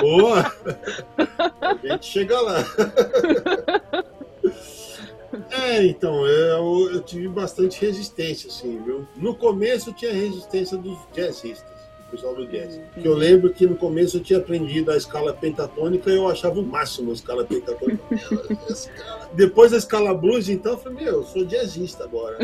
[0.19, 0.53] Boa!
[1.61, 2.65] A gente chega lá.
[5.89, 9.07] É, então, eu, eu tive bastante resistência, assim, viu?
[9.17, 11.71] No começo tinha resistência dos jazzistas,
[12.05, 12.81] do pessoal do jazz.
[12.95, 16.61] Que eu lembro que no começo eu tinha aprendido a escala pentatônica e eu achava
[16.61, 18.03] o máximo a escala pentatônica.
[19.33, 22.39] Depois a escala blues, então, eu falei, meu, eu sou jazzista agora.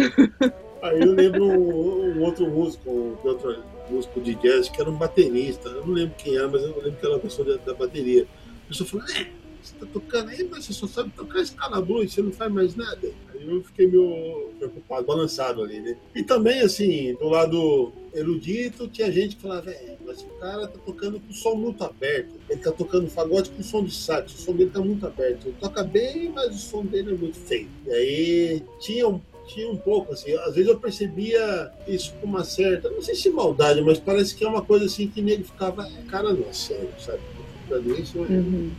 [0.83, 4.97] Aí eu lembro um, um outro músico, um outro músico de jazz, que era um
[4.97, 5.69] baterista.
[5.69, 8.27] Eu não lembro quem era, mas eu lembro que era uma pessoa da, da bateria.
[8.65, 9.27] A pessoa falou, é,
[9.65, 12.75] você tá tocando aí, mas você só sabe tocar escala blues, você não faz mais
[12.77, 13.11] nada.
[13.33, 15.97] Aí eu fiquei meio preocupado, balançado ali, né?
[16.15, 20.79] E também, assim, do lado erudito, tinha gente que falava, é, mas o cara tá
[20.85, 22.35] tocando com o som muito aberto.
[22.49, 25.47] Ele tá tocando fagote com som de sax, o som dele tá muito aberto.
[25.47, 27.69] Ele toca bem, mas o som dele é muito feio.
[27.87, 32.45] E aí tinha um tinha um pouco, assim, às vezes eu percebia isso com uma
[32.45, 35.87] certa, não sei se maldade, mas parece que é uma coisa assim que nele ficava,
[36.09, 37.21] cara, não é sério, sabe?
[37.69, 38.71] Pra mim isso, uhum.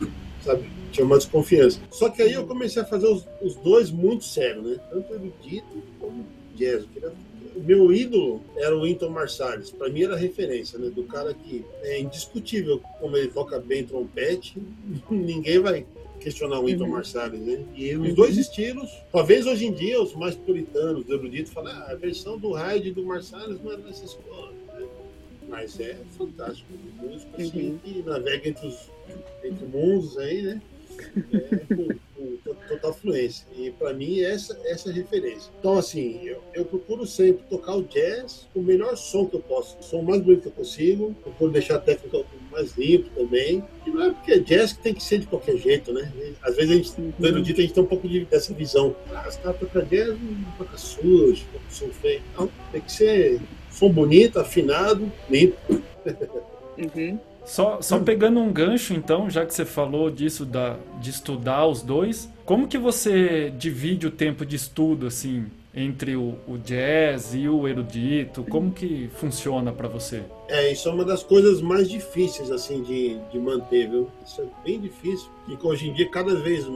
[0.46, 0.64] Sabe?
[0.92, 1.80] Tinha uma desconfiança.
[1.90, 4.80] Só que aí eu comecei a fazer os, os dois muito sérios, né?
[4.90, 6.84] Tanto erudito como jazz.
[7.54, 9.70] O meu ídolo era o Winton Marsalis.
[9.70, 10.90] Para mim era referência, né?
[10.90, 14.56] Do cara que é indiscutível como ele toca bem trompete.
[15.10, 15.86] Ninguém vai
[16.20, 16.90] questionar o Wynton uhum.
[16.90, 17.64] Marsalis, né?
[17.74, 18.40] E os dois uhum.
[18.40, 22.88] estilos, talvez hoje em dia os mais puritanos, eruditos, falam ah, a versão do Hyde
[22.88, 24.52] e do Marsalis não é nessa escola?
[25.48, 27.78] Mas é fantástico, um músico assim, uhum.
[27.78, 28.90] que navega entre os
[29.44, 30.62] entre mundos aí, né?
[31.32, 31.88] É, com,
[32.38, 33.46] com, total fluência.
[33.54, 35.52] E para mim essa essa é a referência.
[35.58, 39.40] Então assim, eu, eu, procuro sempre tocar o jazz com o melhor som que eu
[39.40, 43.62] posso, o som mais bonito que eu consigo, procuro deixar a técnica mais limpo também.
[43.86, 46.10] E não é porque é jazz que tem que ser de qualquer jeito, né?
[46.42, 48.96] Às vezes a gente, no erudito, a gente tem um pouco de, dessa visão.
[49.12, 52.22] Ah, os caras tocam jazz, não toca sujo, toca som feio.
[52.36, 53.40] Não, tem que ser
[53.76, 55.56] som bonito, afinado, limpo.
[56.78, 57.18] Uhum.
[57.44, 61.80] Só, só pegando um gancho, então, já que você falou disso da, de estudar os
[61.80, 67.48] dois, como que você divide o tempo de estudo, assim, entre o, o jazz e
[67.48, 68.42] o erudito?
[68.42, 70.22] Como que funciona para você?
[70.48, 74.08] É, isso é uma das coisas mais difíceis, assim, de, de manter, viu?
[74.26, 76.66] Isso é bem difícil, porque hoje em dia, cada vez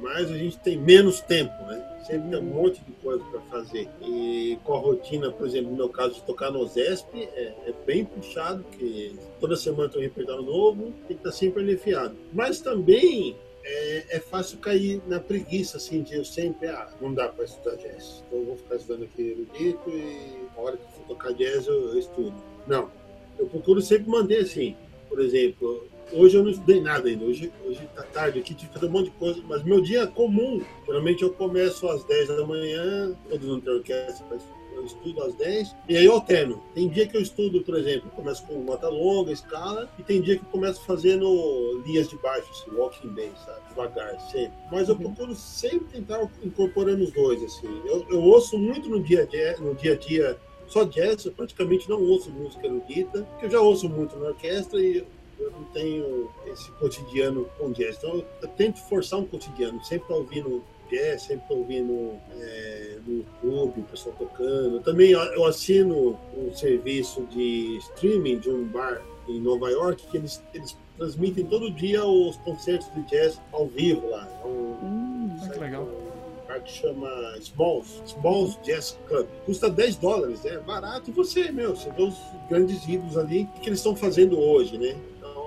[0.00, 1.86] mais, a gente tem menos tempo, né?
[2.06, 3.88] Sempre tem um monte de coisa para fazer.
[4.02, 7.74] E com a rotina, por exemplo, no meu caso de tocar no ZESP, é, é
[7.86, 12.16] bem puxado, porque toda semana tem um repertório novo, tem que estar sempre aliviado.
[12.32, 17.28] Mas também é, é, fácil cair na preguiça, assim, de eu sempre, ah, não dá
[17.28, 18.22] para estudar jazz.
[18.26, 21.92] Então eu vou ficar estudando aqui erudito e a hora que for tocar jazz eu,
[21.92, 22.34] eu estudo.
[22.66, 22.90] Não,
[23.38, 24.76] eu procuro sempre manter assim.
[25.08, 27.24] Por exemplo, hoje eu não estudei nada ainda.
[27.24, 29.40] Hoje, hoje tá tarde aqui, tive que fazer um monte de coisa.
[29.46, 30.62] Mas meu dia é comum.
[30.86, 34.26] Geralmente eu começo às 10 da manhã, todos não têm orquestra,
[34.80, 36.62] eu estudo às 10 e aí eu alterno.
[36.74, 40.36] Tem dia que eu estudo, por exemplo, começo com nota longa, escala, e tem dia
[40.36, 43.60] que eu começo fazendo linhas de baixo, assim, walking bem, sabe?
[43.68, 44.56] Devagar, sempre.
[44.70, 45.02] Mas eu uhum.
[45.02, 47.68] procuro sempre tentar incorporando os dois, assim.
[47.84, 51.32] Eu, eu ouço muito no dia a dia, no dia a dia só jazz, eu
[51.32, 55.04] praticamente não ouço música erudita, porque eu já ouço muito na orquestra e
[55.40, 57.96] eu não tenho esse cotidiano com jazz.
[57.98, 63.84] Então eu tento forçar um cotidiano, sempre ouvindo jazz, sempre ouvindo é, no YouTube, o
[63.84, 64.80] pessoal tocando.
[64.80, 70.42] Também eu assino um serviço de streaming de um bar em Nova York que eles,
[70.52, 74.28] eles transmitem todo dia os concertos de jazz ao vivo lá.
[74.42, 75.88] É um, hum, que legal
[76.50, 79.26] bar que chama Smalls, Smalls Jazz Club.
[79.46, 82.16] Custa 10 dólares, é barato e você, meu, você vê os
[82.48, 84.96] grandes ídolos ali, o que eles estão fazendo hoje, né?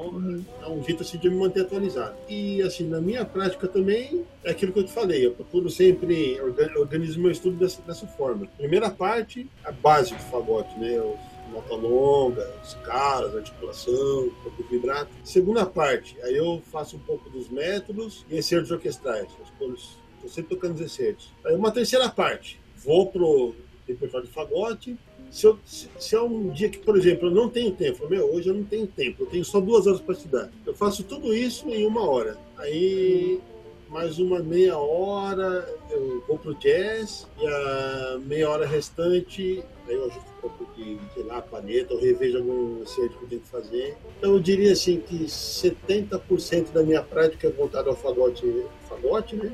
[0.05, 0.45] Então, uhum.
[0.61, 2.15] é um jeito assim de me manter atualizado.
[2.27, 6.39] E assim, na minha prática também, é aquilo que eu te falei, eu procuro sempre
[6.75, 8.47] organizar meu estudo dessa, dessa forma.
[8.57, 10.99] Primeira parte, a base do fagote, né?
[10.99, 15.09] Os nota longa, escalas, articulação, um pouco vibrato.
[15.23, 19.27] Segunda parte, aí eu faço um pouco dos métodos e excertos orquestrais,
[19.59, 21.17] os Estou sempre tocando 16.
[21.45, 22.59] Aí uma terceira parte.
[22.77, 23.53] Vou pro
[23.85, 24.97] repertório de fagote.
[25.33, 28.31] Se, eu, se, se, é um dia que, por exemplo, eu não tenho tempo, meu,
[28.31, 30.51] hoje eu não tenho tempo, eu tenho só duas horas para estudar.
[30.63, 32.37] Eu faço tudo isso em uma hora.
[32.55, 33.41] Aí,
[33.89, 40.05] mais uma meia hora, eu vou pro jazz, e a meia hora restante, aí eu
[40.05, 43.49] ajusto um pouco de, sei lá, planeta, eu revejo algum acerto que eu tenho que
[43.49, 43.97] fazer.
[44.19, 48.45] Então, eu diria assim que 70% da minha prática é voltada ao fagote,
[48.87, 49.51] fagote, né?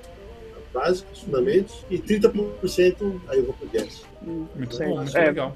[0.73, 4.03] básicos, fundamentos, e 30% aí eu vou pro jazz.
[4.21, 5.25] Muito bom, muito é.
[5.25, 5.55] legal.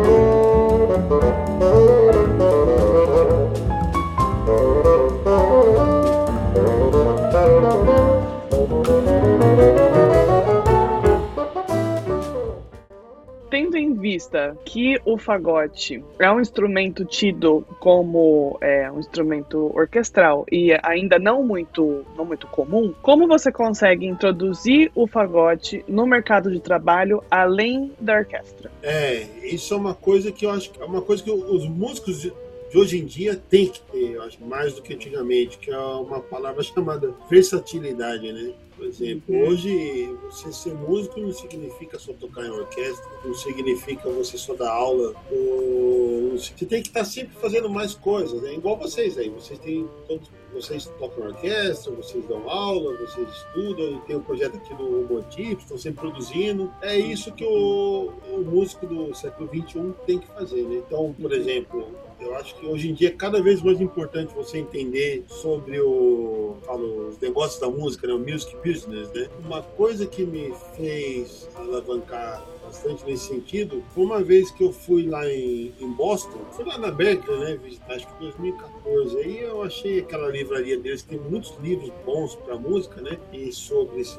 [14.01, 21.19] vista que o fagote é um instrumento tido como é, um instrumento orquestral e ainda
[21.19, 27.23] não muito, não muito comum, como você consegue introduzir o fagote no mercado de trabalho
[27.29, 28.71] além da orquestra?
[28.81, 32.31] É, isso é uma coisa que eu acho que é uma coisa que os músicos
[32.71, 35.77] de hoje em dia tem que ter, eu acho, mais do que antigamente, que é
[35.77, 38.53] uma palavra chamada versatilidade, né?
[38.77, 39.47] Por exemplo, uhum.
[39.47, 44.71] hoje você ser músico não significa só tocar em orquestra, não significa você só dar
[44.71, 45.13] aula.
[45.29, 46.31] Ou...
[46.31, 48.55] Você tem que estar sempre fazendo mais coisas, né?
[48.55, 54.17] Igual vocês aí, vocês têm todos vocês tocam orquestra, vocês dão aula, vocês estudam, tem
[54.17, 56.71] um projeto aqui do Motivo, estão sempre produzindo.
[56.81, 60.81] É isso que o, o músico do século XXI tem que fazer, né?
[60.85, 61.87] Então, por exemplo,
[62.21, 66.55] eu acho que hoje em dia é cada vez mais importante você entender sobre o,
[66.63, 68.13] falo, os negócios da música, né?
[68.13, 69.27] o music business, né?
[69.43, 73.83] Uma coisa que me fez alavancar bastante nesse sentido.
[73.95, 77.95] Uma vez que eu fui lá em, em Boston, fui lá na Berkeley, né, visitar,
[77.95, 79.17] acho que 2014.
[79.17, 84.01] Aí eu achei aquela livraria deles, tem muitos livros bons para música, né, e sobre
[84.01, 84.17] esse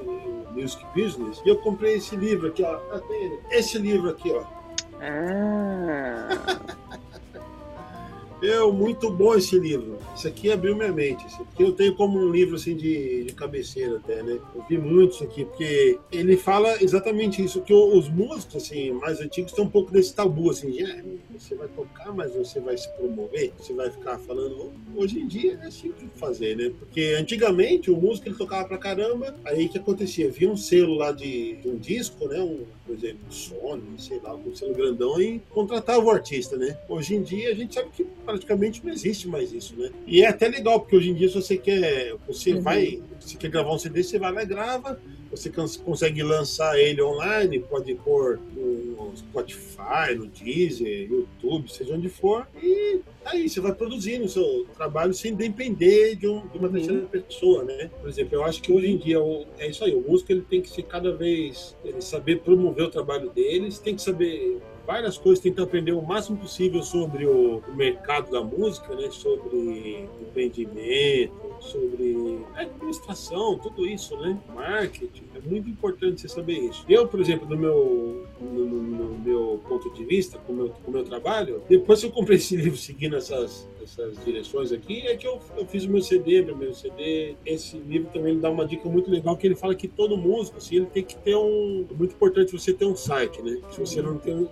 [0.51, 1.41] music business.
[1.45, 2.77] E eu comprei esse livro aqui, ó.
[2.77, 3.01] Tá
[3.51, 4.45] esse livro aqui, ó.
[5.01, 6.79] Ah.
[8.43, 9.99] Meu, muito bom esse livro.
[10.17, 11.25] Isso aqui abriu minha mente.
[11.27, 14.37] Assim, eu tenho como um livro assim de, de cabeceira até, né?
[14.53, 19.21] Eu vi muito isso aqui, porque ele fala exatamente isso, que os músicos assim, mais
[19.21, 21.05] antigos têm um pouco desse tabu, assim, de, ah,
[21.39, 24.73] você vai tocar, mas você vai se promover, você vai ficar falando.
[24.97, 26.73] Hoje em dia é simples de fazer, né?
[26.77, 30.29] Porque antigamente o músico ele tocava pra caramba, aí o que acontecia?
[30.29, 32.41] Via um selo lá de, de um disco, né?
[32.41, 36.77] Um, por exemplo, Sony, sei lá, um selo grandão e contratava o artista, né?
[36.89, 39.91] Hoje em dia a gente sabe que praticamente não existe mais isso, né?
[40.07, 42.63] E é até legal, porque hoje em dia, se você quer, você uhum.
[42.63, 44.99] vai, se quer gravar um CD, você vai lá e grava,
[45.33, 45.51] você
[45.83, 53.01] consegue lançar ele online, pode pôr no Spotify, no Deezer, YouTube, seja onde for, e
[53.25, 56.75] aí você vai produzindo o seu trabalho sem depender de, um, de uma uhum.
[56.75, 57.91] terceira pessoa, né?
[58.01, 59.19] Por exemplo, eu acho que hoje em dia
[59.59, 63.31] é isso aí, o músico ele tem que ser cada vez, saber promover o trabalho
[63.31, 68.31] deles, tem que saber várias coisas, tentar aprender o máximo possível sobre o, o mercado
[68.31, 69.11] da música, né?
[69.11, 74.39] Sobre empreendimento, sobre administração, tudo isso, né?
[74.55, 75.25] Marketing.
[75.35, 76.85] É muito importante você saber isso.
[76.89, 80.91] Eu, por exemplo, no meu, no, no, meu ponto de vista, com o meu, com
[80.91, 85.27] meu trabalho, depois que eu comprei esse livro seguindo essas, essas direções aqui, é que
[85.27, 87.37] eu, eu fiz o meu CD, primeiro CD.
[87.47, 90.77] Esse livro também dá uma dica muito legal, que ele fala que todo músico, assim,
[90.77, 91.87] ele tem que ter um...
[91.91, 93.61] É muito importante você ter um site, né?
[93.71, 94.49] Se você não tem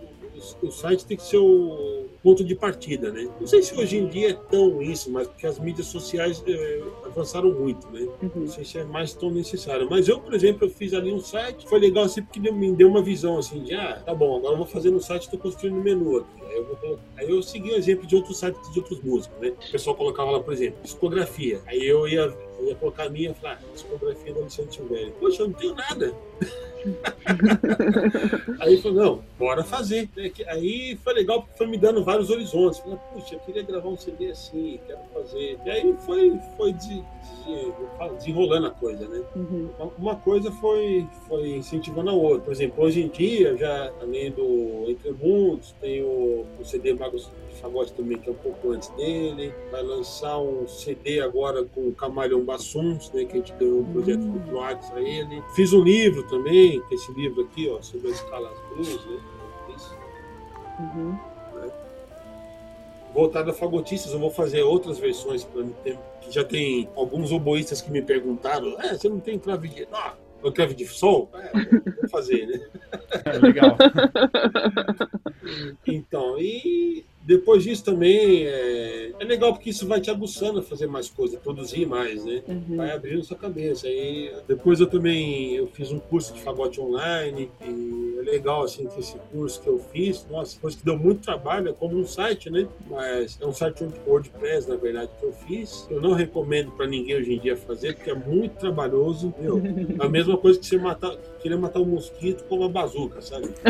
[0.62, 3.28] o site tem que ser o ponto de partida, né?
[3.40, 6.82] Não sei se hoje em dia é tão isso, mas porque as mídias sociais é,
[7.04, 8.06] avançaram muito, né?
[8.22, 8.30] Uhum.
[8.34, 9.88] Não sei se é mais tão necessário.
[9.88, 12.88] Mas eu, por exemplo, eu fiz ali um site, foi legal assim porque me deu
[12.88, 15.76] uma visão assim de, ah, tá bom, agora eu vou fazer no site, estou construindo
[15.76, 16.44] um menu aqui.
[16.44, 19.52] Aí eu, vou, aí eu segui o exemplo de outros sites de outros músicos, né?
[19.68, 21.60] O pessoal colocava lá, por exemplo, discografia.
[21.66, 25.12] Aí eu ia, eu ia colocar a minha e falar, ah, discografia do Alexandre Silvério.
[25.18, 26.14] Poxa, eu não tenho nada.
[28.60, 30.08] aí falou, não, bora fazer.
[30.16, 30.30] Né?
[30.48, 32.80] Aí foi legal porque foi me dando vários horizontes.
[32.80, 35.58] Falei, puxa, eu queria gravar um CD assim, quero fazer.
[35.64, 37.02] E aí foi, foi de,
[38.16, 39.22] desenrolando a coisa, né?
[39.34, 39.68] Uhum.
[39.98, 42.40] Uma coisa foi, foi incentivando a outra.
[42.40, 47.30] Por exemplo, hoje em dia, já além do Entre Mundos, tem o, o CD Magos
[47.50, 49.52] de Fagote também, que é um pouco antes dele.
[49.70, 53.24] Vai lançar um CD agora com o Camaleão Bassuns, né?
[53.24, 54.32] Que a gente deu um projeto uhum.
[54.32, 55.42] do Croates a ele.
[55.54, 59.20] Fiz um livro também, que é esse livro aqui, ó, sobre a escala blues, né?
[60.78, 61.18] Uhum.
[61.54, 61.72] Né?
[63.12, 65.98] Voltado a fagotistas, eu vou fazer outras versões para ter
[66.30, 69.88] já tem alguns oboístas que me perguntaram: é, você não tem clave de.
[69.92, 70.14] Ah,
[70.54, 71.30] clave de sol?
[71.34, 72.60] É, vou fazer, né?
[73.24, 73.76] É, legal.
[75.86, 80.86] então, e depois disso também é, é, legal porque isso vai te aguçando a fazer
[80.86, 82.42] mais coisas, produzir mais, né?
[82.48, 82.76] Uhum.
[82.76, 83.86] Vai abrindo sua cabeça.
[83.88, 88.86] E depois eu também eu fiz um curso de fagote online e é legal assim
[88.86, 92.06] que esse curso que eu fiz, nossa, coisa que deu muito trabalho, é como um
[92.06, 92.66] site, né?
[92.88, 95.86] Mas é um site WordPress, na verdade, que eu fiz.
[95.90, 99.60] Eu não recomendo para ninguém hoje em dia fazer porque é muito trabalhoso, viu?
[100.00, 103.50] É a mesma coisa que você matar, querer matar um mosquito com uma bazuca, sabe?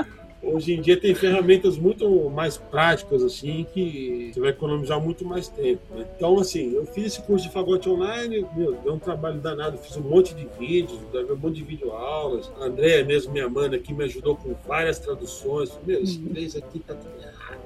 [0.54, 5.48] hoje em dia tem ferramentas muito mais práticas, assim, que você vai economizar muito mais
[5.48, 6.06] tempo, né?
[6.16, 9.96] Então, assim, eu fiz esse curso de fagote online, meu, deu um trabalho danado, fiz
[9.96, 12.50] um monte de vídeos, um monte de videoaulas.
[12.60, 15.70] A Andréia mesmo, minha mana, aqui me ajudou com várias traduções.
[15.86, 17.60] Meu, esse inglês aqui tá tudo errado.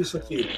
[0.00, 0.48] Isso aqui.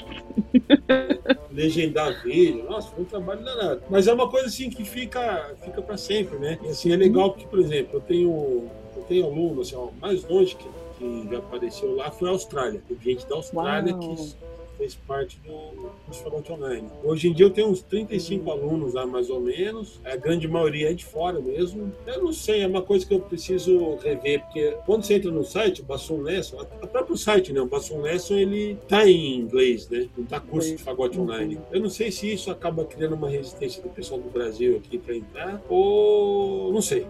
[1.51, 3.83] Legendar vídeo, nossa, foi um trabalho danado.
[3.91, 6.59] Mas é uma coisa assim que fica, fica para sempre, né?
[6.65, 10.25] E assim, é legal porque, por exemplo, eu tenho, eu tenho aluno, assim, ó, mais
[10.25, 10.69] longe que
[11.05, 12.83] que já apareceu lá foi a Austrália.
[12.89, 14.17] Tem gente da Austrália Uau.
[14.17, 14.35] que
[14.79, 16.89] fez parte do Restaurante Online.
[17.05, 18.51] Hoje em dia eu tenho uns 35 uhum.
[18.51, 20.01] alunos lá, mais ou menos.
[20.05, 21.93] A grande maioria é de fora mesmo.
[22.07, 25.45] Eu não sei, é uma coisa que eu preciso rever, porque quando você entra no
[25.45, 27.61] site, o Basson Lesson, o próprio site, né?
[27.61, 30.09] O Basson Lesson, ele tá em inglês, né?
[30.17, 31.25] Não tá curso de fagote uhum.
[31.25, 31.61] online.
[31.71, 35.15] Eu não sei se isso acaba criando uma resistência do pessoal do Brasil aqui para
[35.15, 37.07] entrar, ou não sei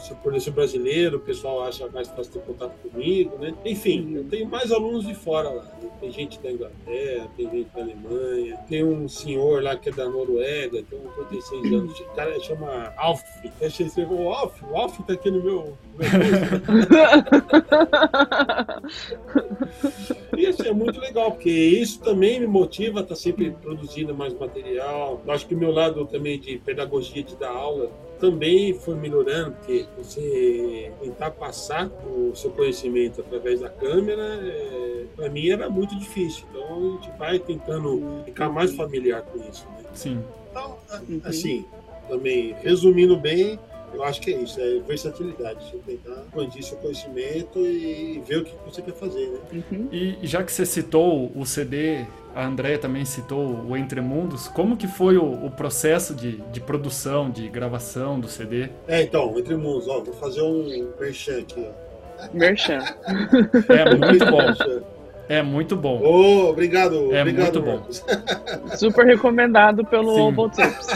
[0.00, 3.54] se por eu ser brasileiro, o pessoal acha mais fácil ter contato comigo, né?
[3.64, 5.64] Enfim, eu tenho mais alunos de fora lá.
[6.00, 10.08] Tem gente da Inglaterra, tem gente da Alemanha, tem um senhor lá que é da
[10.08, 13.22] Noruega, tem um 36 anos, o cara chama Alf.
[13.60, 15.78] Eu achei que o Alf, o Alf tá aqui no meu.
[15.96, 16.06] meu
[18.84, 20.14] assim,
[20.66, 25.20] é muito legal, porque isso também me motiva a estar tá sempre produzindo mais material.
[25.24, 29.52] Eu acho que o meu lado também de pedagogia de dar aula também foi melhorando,
[29.52, 35.96] porque você tentar passar o seu conhecimento através da câmera, é, para mim era muito
[35.98, 36.44] difícil.
[36.50, 39.66] Então a gente vai tentando ficar mais familiar com isso.
[39.68, 39.84] Né?
[39.92, 40.24] Sim.
[40.50, 40.78] Então,
[41.24, 41.64] assim,
[42.08, 43.58] também resumindo bem,
[43.96, 45.64] eu acho que é isso, é versatilidade.
[45.64, 49.62] Você tentar expandir seu conhecimento e ver o que você quer fazer, né?
[49.72, 49.88] Uhum.
[49.90, 52.04] E já que você citou o CD,
[52.34, 56.60] a Andrea também citou o Entre Mundos, como que foi o, o processo de, de,
[56.60, 58.68] produção, de gravação do CD?
[58.86, 61.86] É, então, Entre Mundos, ó, vou fazer um merchan aqui, ó.
[62.32, 62.80] Merchan.
[63.68, 64.95] É muito bom.
[65.28, 66.00] É muito bom.
[66.02, 67.12] Oh, obrigado.
[67.12, 67.86] É obrigado, muito bom.
[68.76, 70.86] Super recomendado pelo Tips.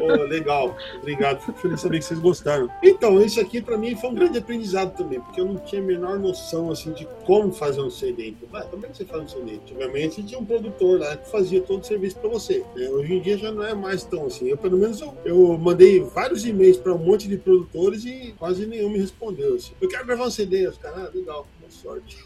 [0.00, 0.76] oh, legal.
[0.98, 1.40] Obrigado.
[1.40, 2.70] Fico feliz saber que vocês gostaram.
[2.82, 5.84] Então, esse aqui para mim foi um grande aprendizado também, porque eu não tinha a
[5.84, 8.28] menor noção assim de como fazer um CD.
[8.28, 9.56] Então, ah, como é que você faz um CD?
[9.56, 12.64] Antigamente tinha um produtor lá que fazia todo o serviço para você.
[12.74, 12.88] Né?
[12.88, 14.48] Hoje em dia já não é mais tão assim.
[14.48, 18.66] Eu, pelo menos, eu, eu mandei vários e-mails para um monte de produtores e quase
[18.66, 19.54] nenhum me respondeu.
[19.54, 19.72] Assim.
[19.80, 20.66] Eu quero gravar um CD.
[20.66, 21.46] Os caras, ah, legal
[21.80, 22.18] sorte.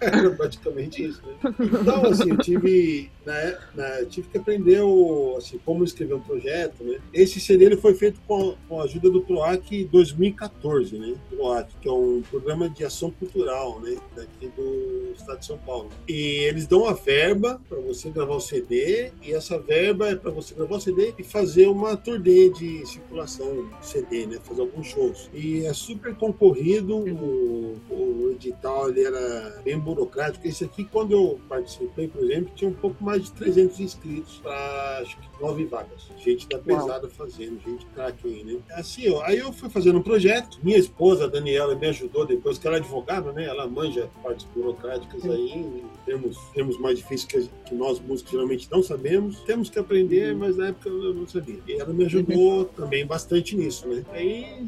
[0.00, 1.54] Era praticamente isso, né?
[1.60, 6.82] Então, assim, eu tive, né, né, tive que aprender o, assim, como escrever um projeto,
[6.82, 6.98] né?
[7.12, 11.14] Esse CD ele foi feito com, com a ajuda do PROAC 2014, né?
[11.28, 13.96] PROAC, que é um programa de ação cultural, né?
[14.16, 15.88] Daqui do estado de São Paulo.
[16.08, 20.30] E eles dão uma verba para você gravar o CD, e essa verba é para
[20.30, 24.38] você gravar o CD e fazer uma turnê de circulação CD, né?
[24.42, 25.30] Fazer alguns shows.
[25.34, 30.46] E é super concorrido o o edital ele era bem burocrático.
[30.46, 34.98] Esse aqui, quando eu participei, por exemplo, tinha um pouco mais de 300 inscritos para
[35.02, 36.08] acho que nove vagas.
[36.18, 37.10] Gente da pesada Uau.
[37.10, 38.58] fazendo, gente craque aí, né?
[38.72, 40.58] Assim, ó, aí eu fui fazendo um projeto.
[40.62, 43.44] Minha esposa, a Daniela, me ajudou depois, que ela é advogada, né?
[43.44, 48.82] Ela manja partes burocráticas aí, temos, temos mais difíceis que, que nós músicos geralmente não
[48.82, 49.40] sabemos.
[49.40, 51.58] Temos que aprender, mas na época eu não sabia.
[51.66, 54.04] E ela me ajudou também bastante nisso, né?
[54.12, 54.66] Aí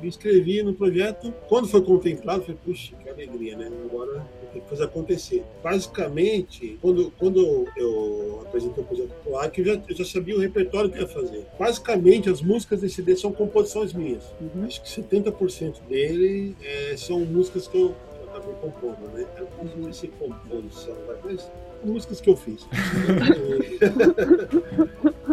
[0.00, 1.32] me inscrevi no projeto.
[1.48, 3.70] Quando foi contemplado, falei, puxa, que alegria, né?
[3.84, 5.44] Agora tem que fazer acontecer.
[5.62, 10.90] Basicamente, quando, quando eu apresentei o projeto POAC, eu já, eu já sabia o repertório
[10.90, 11.46] que ia fazer.
[11.58, 14.24] Basicamente, as músicas desse CD são composições minhas.
[14.40, 14.64] Uhum.
[14.64, 17.94] Acho que 70% dele é, são músicas que eu
[18.28, 19.26] acabei compondo, né?
[19.36, 21.50] Eu não sei se composição, mas
[21.84, 22.66] músicas que eu fiz.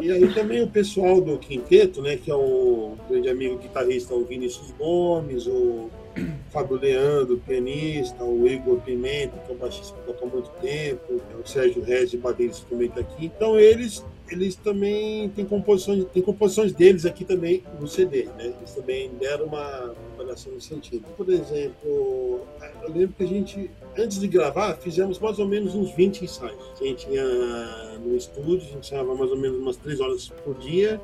[0.01, 4.25] e aí também o pessoal do quinteto, né, que é o grande amigo guitarrista, o
[4.25, 5.89] Vinícius Gomes, o
[6.49, 11.01] Fábio Leandro, pianista, o Igor Pimenta, que é o baixista que toca há muito tempo,
[11.13, 13.25] o Sérgio Rez, baterista, também está aqui.
[13.25, 18.53] Então eles eles também têm composições, tem composições deles aqui também no CD, né?
[18.57, 21.05] Eles também deram uma avaliação nesse sentido.
[21.15, 22.41] Por exemplo,
[22.81, 26.57] eu lembro que a gente, antes de gravar, fizemos mais ou menos uns 20 ensaios.
[26.79, 30.55] A gente ia no estúdio, a gente ensaiava mais ou menos umas 3 horas por
[30.55, 30.99] dia,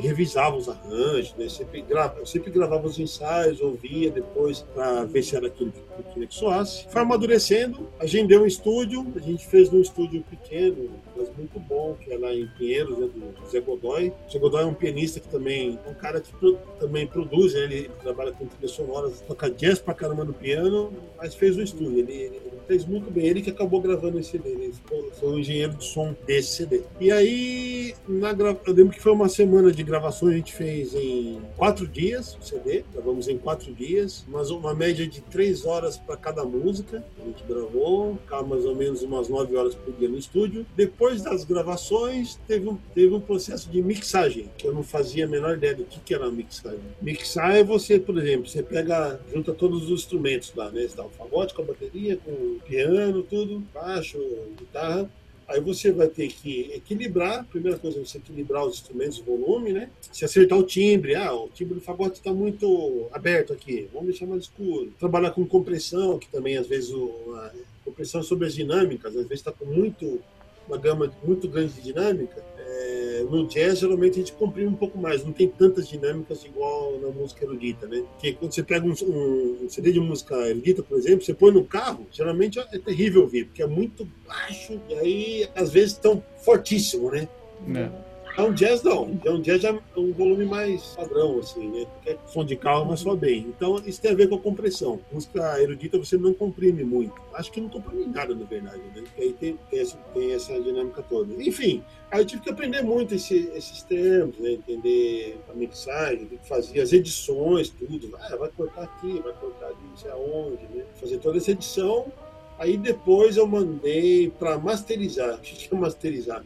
[0.00, 1.48] revisava os arranjos, né?
[1.48, 6.20] Sempre grava, eu sempre gravava os ensaios, ouvia depois para ver se era aquilo que
[6.20, 6.86] eu que soasse.
[6.88, 10.90] Foi amadurecendo, a gente deu um estúdio, a gente fez num estúdio pequeno,
[11.36, 14.12] muito bom, que é lá em Pinheiros, né, do Zé Godoy.
[14.30, 17.60] Zé Godoy é um pianista que também é um cara que pro, também produz, né,
[17.60, 21.98] ele trabalha com trilhas sonoras, toca jazz pra caramba no piano, mas fez o estúdio.
[21.98, 23.26] Ele, ele fez muito bem.
[23.26, 24.50] Ele que acabou gravando esse CD.
[24.50, 24.74] Ele
[25.18, 26.82] foi o engenheiro de som desse CD.
[27.00, 28.56] E aí, na gra...
[28.66, 32.44] eu lembro que foi uma semana de gravação, a gente fez em quatro dias o
[32.44, 32.84] CD.
[32.92, 37.04] Gravamos em quatro dias, mas uma média de três horas para cada música.
[37.20, 40.66] A gente gravou, ficava mais ou menos umas nove horas por dia no estúdio.
[40.76, 45.28] Depois das gravações, teve um, teve um processo de mixagem, que eu não fazia a
[45.28, 46.80] menor ideia do que, que era mixagem.
[47.00, 50.86] Mixar é você, por exemplo, você pega, junta todos os instrumentos lá, né?
[50.86, 54.18] Você dá o fagote com a bateria, com piano, tudo, baixo,
[54.58, 55.10] guitarra.
[55.48, 59.90] Aí você vai ter que equilibrar, primeira coisa você equilibrar os instrumentos, o volume, né?
[60.10, 64.26] Se acertar o timbre, ah, o timbre do fagote está muito aberto aqui, vamos deixar
[64.26, 64.92] mais escuro.
[64.98, 67.52] Trabalhar com compressão, que também às vezes o, a
[67.84, 70.22] compressão sobre as dinâmicas, às vezes está com muito
[70.66, 72.42] uma gama muito grande de dinâmica,
[72.72, 76.98] é, no jazz geralmente a gente comprime um pouco mais, não tem tantas dinâmicas igual
[76.98, 78.02] na música erudita, né?
[78.12, 81.64] Porque quando você pega um, um, CD de música erudita, por exemplo, você põe no
[81.64, 87.10] carro, geralmente é terrível ouvir, porque é muito baixo e aí às vezes tão fortíssimo,
[87.10, 87.28] né?
[87.74, 88.11] É.
[88.36, 91.86] É um jazz não, é um jazz é um volume mais padrão, assim, né?
[91.94, 93.40] Porque som de mas soa bem.
[93.48, 95.00] Então isso tem a ver com a compressão.
[95.12, 97.14] Música erudita você não comprime muito.
[97.34, 99.02] Acho que não comprime nada, na verdade, né?
[99.02, 101.34] Porque aí tem, tem, essa, tem essa dinâmica toda.
[101.42, 104.52] Enfim, aí eu tive que aprender muito esse, esses termos, né?
[104.52, 108.16] Entender a mixagem, fazer as edições, tudo.
[108.18, 110.84] Ah, vai cortar aqui, vai cortar ali, não sei aonde, né?
[110.98, 112.10] Fazer toda essa edição.
[112.58, 115.38] Aí depois eu mandei para masterizar.
[115.38, 116.42] O que é masterizar?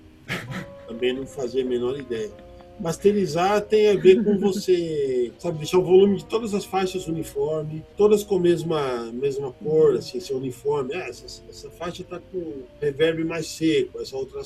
[0.87, 2.31] Também não fazia a menor ideia.
[2.79, 7.83] Masterizar tem a ver com você, sabe, deixar o volume de todas as faixas uniforme,
[7.97, 10.95] todas com a mesma, mesma cor, assim, seu uniforme.
[10.95, 14.43] Ah, essa, essa faixa tá com reverb mais seco, essa outra,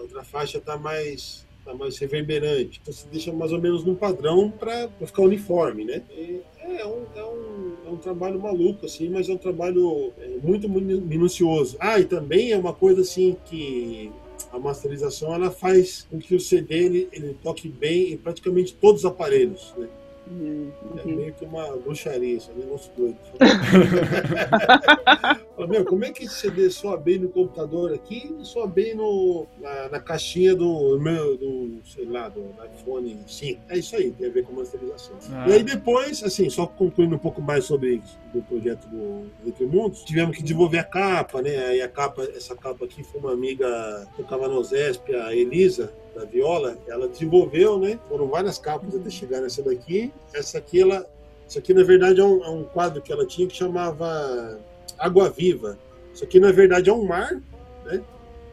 [0.00, 2.80] outra faixa tá mais, tá mais reverberante.
[2.80, 6.02] Então você deixa mais ou menos num padrão para ficar uniforme, né?
[6.10, 10.28] E é um, é, um, é um trabalho maluco, assim, mas é um trabalho é,
[10.42, 11.76] muito minucioso.
[11.78, 14.10] Ah, e também é uma coisa assim que
[14.54, 19.00] a masterização ela faz com que o CD ele, ele toque bem em praticamente todos
[19.00, 19.74] os aparelhos.
[19.76, 19.88] Né?
[20.26, 20.72] Uhum.
[20.98, 23.18] É meio que uma bruxaria, esse negócio doido.
[25.68, 29.46] meu, como é que esse CD soa bem no computador aqui e soa bem no,
[29.60, 33.60] na, na, caixinha do meu, do, sei lá, do iPhone 5?
[33.68, 35.16] É isso aí, tem a ver com masterização.
[35.32, 35.48] Ah.
[35.48, 38.02] E aí depois, assim, só concluindo um pouco mais sobre
[38.34, 41.56] o projeto do Entre Mundos, tivemos que desenvolver a capa, né?
[41.66, 45.92] Aí a capa, essa capa aqui foi uma amiga que tocava no Zesp, a Elisa,
[46.14, 47.98] da viola, ela desenvolveu, né?
[48.08, 50.12] Foram várias capas até chegar nessa daqui.
[50.32, 51.06] Essa aqui, ela,
[51.48, 54.58] isso aqui na verdade é um, é um quadro que ela tinha que chamava
[54.98, 55.78] Água Viva.
[56.12, 57.40] Isso aqui na verdade é um mar,
[57.84, 58.02] né?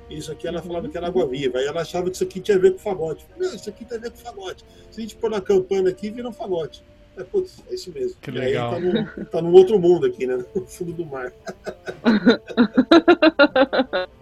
[0.09, 1.57] Isso aqui ela falava que era água viva.
[1.57, 3.25] Aí ela achava que isso aqui tinha a ver com fagote.
[3.37, 4.65] Não, isso aqui tem a ver com fagote.
[4.89, 6.83] Se a gente pôr na campana aqui, vira um fagote.
[7.17, 8.17] É, putz, é isso mesmo.
[8.21, 8.73] Que legal.
[8.73, 10.43] Aí tá no, tá no outro mundo aqui, né?
[10.53, 11.31] No fundo do mar.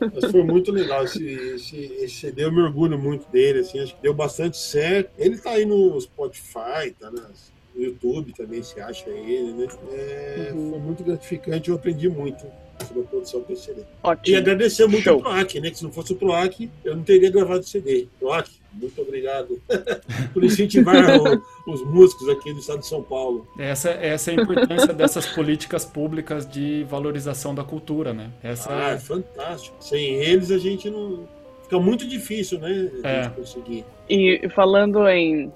[0.00, 3.94] Mas foi muito legal esse, esse, esse CD, eu me orgulho muito dele, assim, acho
[3.94, 5.10] que deu bastante certo.
[5.18, 9.68] Ele tá aí no Spotify, tá nas no YouTube também se acha ele, né?
[9.92, 10.70] É, uhum.
[10.70, 12.44] Foi muito gratificante, eu aprendi muito
[12.84, 13.82] sobre a produção desse CD.
[14.02, 14.34] Ótimo.
[14.34, 15.14] E agradecer muito Show.
[15.14, 15.70] ao PROAC, né?
[15.70, 18.08] Que se não fosse o PROAC, eu não teria gravado o CD.
[18.18, 18.50] PROAC,
[18.80, 19.60] muito obrigado
[20.32, 23.46] por incentivar o, os músicos aqui do estado de São Paulo.
[23.58, 28.30] Essa, essa é a importância dessas políticas públicas de valorização da cultura, né?
[28.42, 29.76] Essa ah, é fantástico.
[29.80, 31.26] Sem eles a gente não.
[31.62, 32.90] Fica muito difícil, né?
[33.04, 33.28] A é.
[33.28, 33.84] conseguir.
[34.08, 35.52] E falando em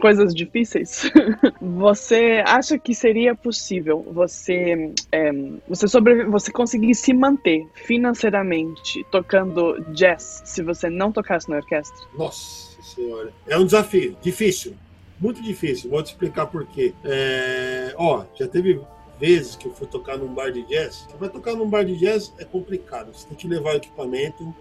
[0.00, 1.10] coisas difíceis,
[1.60, 5.30] você acha que seria possível você é,
[5.68, 11.96] você sobre você conseguir se manter financeiramente tocando jazz se você não tocasse na orquestra?
[12.16, 14.74] Nossa senhora, é um desafio, difícil,
[15.20, 15.90] muito difícil.
[15.90, 16.94] Vou te explicar por quê.
[17.04, 18.80] É, ó, já teve
[19.18, 21.06] vezes que eu fui tocar num bar de jazz.
[21.08, 23.12] Você vai tocar num bar de jazz é complicado.
[23.12, 24.54] Você tem que levar o equipamento,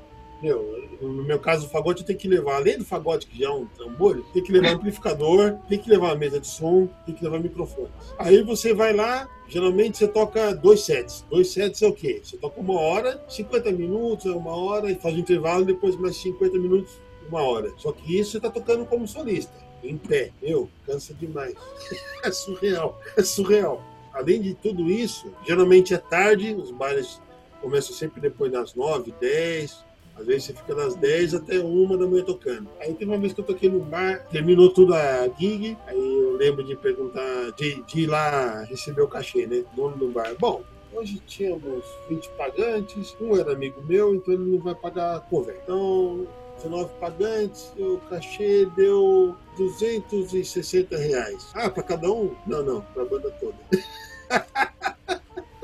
[0.44, 3.50] meu, no meu caso, o fagote tem que levar, além do fagote, que já é
[3.50, 7.24] um trambolho, tem que levar amplificador, tem que levar a mesa de som, tem que
[7.24, 7.88] levar microfone.
[8.20, 11.26] Aí você vai lá, geralmente você toca dois sets.
[11.30, 12.22] Dois sets é o quê?
[12.22, 16.60] Você toca uma hora, 50 minutos, uma hora, e faz um intervalo, depois mais 50
[16.60, 16.92] minutos,
[17.30, 17.72] uma hora.
[17.78, 20.32] Só que isso você tá tocando como solista, em pé.
[20.42, 21.56] Meu, cansa demais.
[22.22, 23.82] é surreal, é surreal.
[24.14, 27.22] Além de tudo isso, geralmente é tarde, os bailes
[27.62, 29.86] começam sempre depois das 9, 10,
[30.16, 32.70] às vezes você fica das 10 até uma da manhã tocando.
[32.80, 36.36] Aí tem uma vez que eu toquei no bar, terminou tudo a gig, aí eu
[36.38, 39.64] lembro de perguntar, de, de ir lá receber o cachê, né?
[39.76, 40.36] Dono do bar.
[40.40, 45.60] Bom, hoje tínhamos 20 pagantes, um era amigo meu, então ele não vai pagar cover.
[45.64, 51.48] Então, 19 pagantes, o cachê deu 260 reais.
[51.54, 52.36] Ah, para cada um?
[52.46, 53.56] Não, não, para a banda toda.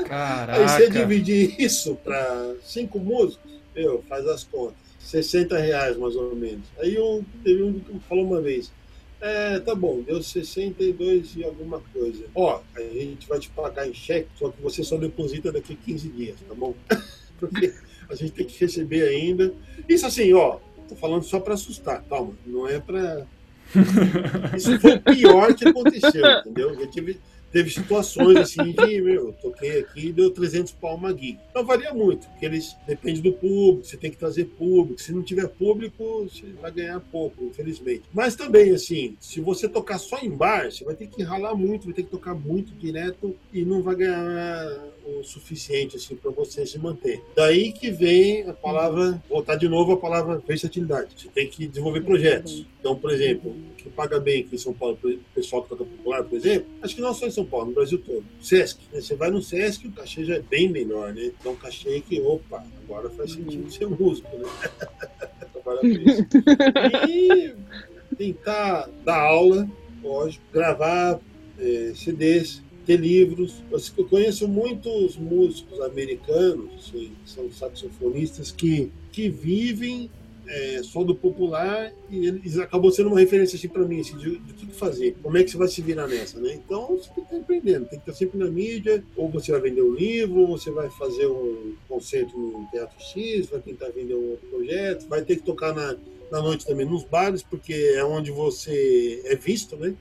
[0.06, 0.60] Caraca.
[0.60, 4.78] Aí você dividir isso para cinco músicos, meu, faz as contas.
[5.00, 6.66] 60 reais mais ou menos.
[6.80, 8.72] Aí um, teve um que falou uma vez.
[9.22, 12.26] É, tá bom, deu 62 e alguma coisa.
[12.36, 16.10] Ó, a gente vai te pagar em cheque, só que você só deposita daqui 15
[16.10, 16.74] dias, tá bom?
[17.40, 17.74] Porque
[18.10, 19.54] a gente tem que receber ainda.
[19.88, 23.26] Isso assim, ó, tô falando só para assustar, calma, não é para
[24.56, 26.80] Isso foi o pior que aconteceu, entendeu?
[26.80, 27.20] Eu tive
[27.52, 31.40] teve situações assim meu, toquei aqui e deu 300 pau uma gig.
[31.50, 35.02] Então varia muito, porque eles depende do público, você tem que trazer público.
[35.02, 38.04] Se não tiver público, você vai ganhar pouco, infelizmente.
[38.14, 41.86] Mas também, assim, se você tocar só em bar, você vai ter que ralar muito,
[41.86, 46.66] vai ter que tocar muito direto e não vai ganhar o suficiente assim para você
[46.66, 47.24] se manter.
[47.36, 51.10] Daí que vem a palavra, voltar de novo a palavra versatilidade.
[51.18, 52.66] Você tem que desenvolver projetos.
[52.80, 56.24] Então, por exemplo, que paga bem aqui em São Paulo, o pessoal que toca popular,
[56.24, 58.24] por exemplo, acho que não só em São Paulo, no Brasil todo.
[58.42, 59.02] Sesc, né?
[59.02, 61.32] Você vai no Sesc, o cachê já é bem melhor, né?
[61.40, 64.48] Então, cachê que, opa, agora faz sentido ser músico, né?
[67.08, 67.54] e
[68.18, 69.70] tentar dar aula,
[70.02, 71.20] lógico, gravar
[71.60, 73.62] é, CDs, ter livros.
[73.96, 80.10] Eu conheço muitos músicos americanos, assim, são saxofonistas que, que vivem
[80.48, 84.40] é, só do popular e eles acabou sendo uma referência assim para mim assim, de,
[84.40, 85.16] de tudo fazer.
[85.22, 86.56] Como é que você vai se virar nessa, né?
[86.56, 89.62] Então você tem que estar empreendendo, tem que estar sempre na mídia, ou você vai
[89.62, 94.16] vender um livro, ou você vai fazer um concerto no Teatro X, vai tentar vender
[94.16, 95.96] um outro projeto, vai ter que tocar na,
[96.32, 99.94] na noite também nos bares, porque é onde você é visto, né?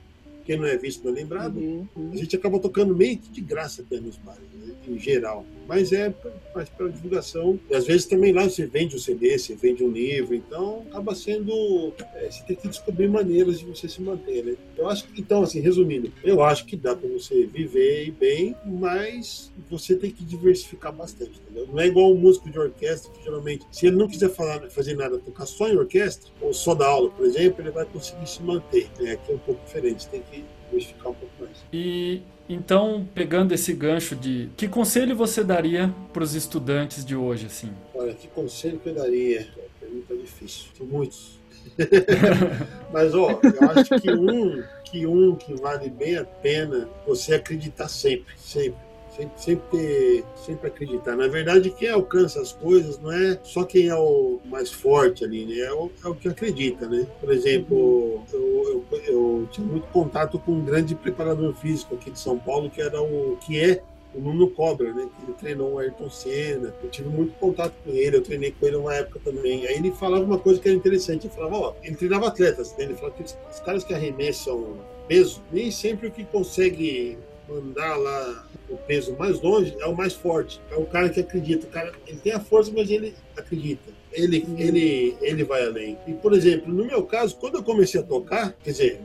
[0.49, 1.59] Quem não é visto não é lembrado.
[1.59, 2.09] Uhum, uhum.
[2.11, 4.73] A gente acaba tocando meio que de graça até nos bares, né?
[4.87, 5.45] em geral.
[5.67, 7.59] Mas é para divulgação.
[7.69, 11.13] E às vezes também lá você vende um CD, você vende um livro, então acaba
[11.13, 11.93] sendo.
[12.15, 14.55] É, você tem que descobrir maneiras de você se manter, né?
[14.75, 19.51] Eu acho que, então, assim, resumindo, eu acho que dá para você viver bem, mas
[19.69, 21.67] você tem que diversificar bastante, entendeu?
[21.67, 24.95] Não é igual um músico de orquestra, que geralmente, se ele não quiser falar, fazer
[24.95, 28.41] nada, tocar só em orquestra, ou só dar aula, por exemplo, ele vai conseguir se
[28.41, 28.89] manter.
[28.99, 29.11] Né?
[29.11, 30.38] Aqui é um pouco diferente, tem que
[30.69, 31.57] diversificar um pouco mais.
[31.71, 37.45] E então, pegando esse gancho de que conselho você daria para os estudantes de hoje,
[37.45, 37.71] assim?
[37.93, 39.47] Olha, que conselho que eu daria?
[39.79, 40.67] Pergunta difícil.
[40.77, 41.39] Tem muitos.
[42.91, 47.87] Mas ó, eu acho que um que um que vale bem a pena você acreditar
[47.87, 51.15] sempre, sempre sempre, sempre, sempre acreditar.
[51.15, 55.45] Na verdade, quem alcança as coisas não é só quem é o mais forte ali,
[55.45, 55.59] né?
[55.59, 57.05] É o, é o que acredita, né?
[57.19, 62.19] Por exemplo, eu, eu, eu, tinha muito contato com um grande preparador físico aqui de
[62.19, 63.81] São Paulo, que era o que é
[64.13, 65.07] o Nuno Cobra, né?
[65.23, 66.73] Ele treinou o Ayrton Senna.
[66.81, 69.67] Eu tive muito contato com ele, eu treinei com ele uma época também.
[69.67, 71.27] Aí ele falava uma coisa que era interessante.
[71.27, 72.85] Ele falava, ó, ele treinava atletas, né?
[72.85, 77.17] Ele falava que os caras que arremessam peso, nem sempre o que consegue
[77.49, 80.61] mandar lá o peso mais longe é o mais forte.
[80.71, 81.65] É o cara que acredita.
[81.65, 83.91] O cara, ele tem a força, mas ele acredita.
[84.11, 85.97] Ele, ele, ele vai além.
[86.07, 89.01] E, por exemplo, no meu caso, quando eu comecei a tocar, quer dizer,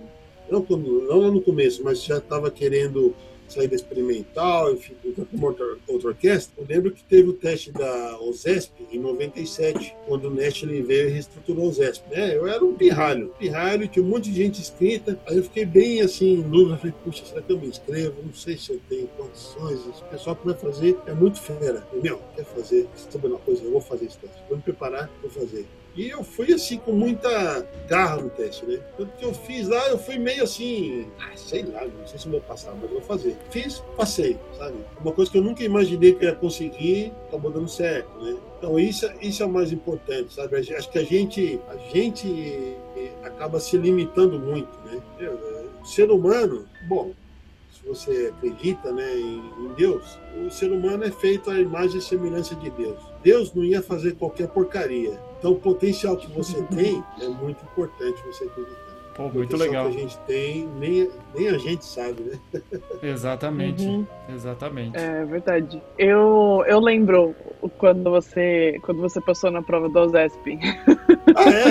[0.51, 3.15] não, quando, não lá no começo, mas já estava querendo
[3.49, 6.55] saída experimental, enfim, com outra, outra orquestra.
[6.59, 11.13] Eu lembro que teve o teste da OSESP em 97, quando o Nestle veio e
[11.13, 12.11] reestruturou o OSESP.
[12.11, 12.37] Né?
[12.37, 16.01] Eu era um pirralho, pirralho, tinha um monte de gente inscrita, aí eu fiquei bem
[16.01, 18.23] assim, em dúvida, falei, puxa, será que eu me inscrevo?
[18.25, 21.87] Não sei se eu tenho condições, o pessoal que vai fazer é muito fera.
[21.93, 25.31] Meu, quer fazer, sabe uma coisa, eu vou fazer esse teste, vou me preparar, vou
[25.31, 25.67] fazer.
[25.97, 28.81] E eu fui assim com muita garra no teste, né?
[28.97, 32.29] Tanto que eu fiz lá, eu fui meio assim, ah, sei lá, não sei se
[32.29, 33.37] vou passar, mas vou fazer.
[33.51, 34.75] Fiz, passei, sabe?
[35.01, 38.37] Uma coisa que eu nunca imaginei que eu ia conseguir, acabou dando certo, né?
[38.59, 40.57] Então isso, isso é o mais importante, sabe?
[40.57, 42.77] Acho que a gente, a gente
[43.23, 45.01] acaba se limitando muito, né?
[45.81, 47.13] O ser humano, bom,
[47.73, 52.55] se você acredita né, em Deus, o ser humano é feito à imagem e semelhança
[52.55, 52.99] de Deus.
[53.23, 55.21] Deus não ia fazer qualquer porcaria.
[55.45, 58.81] Então, o potencial que você tem é muito importante você acreditar.
[59.15, 59.91] Pô, muito legal.
[59.91, 62.63] que a gente tem, nem, nem a gente sabe, né?
[63.03, 64.07] Exatamente, uhum.
[64.35, 64.97] exatamente.
[64.97, 65.83] É verdade.
[65.99, 67.37] Eu, eu lembro
[67.77, 70.59] quando você, quando você passou na prova do OSESP.
[71.37, 71.69] Ah, é?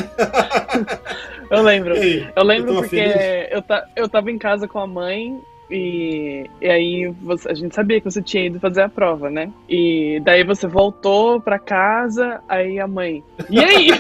[1.57, 1.95] eu lembro.
[1.95, 5.41] Ei, eu lembro eu porque eu, ta, eu tava em casa com a mãe
[5.73, 9.51] e, e aí você, a gente sabia que você tinha ido fazer a prova, né?
[9.67, 13.23] E daí você voltou pra casa, aí a mãe.
[13.49, 13.87] E aí?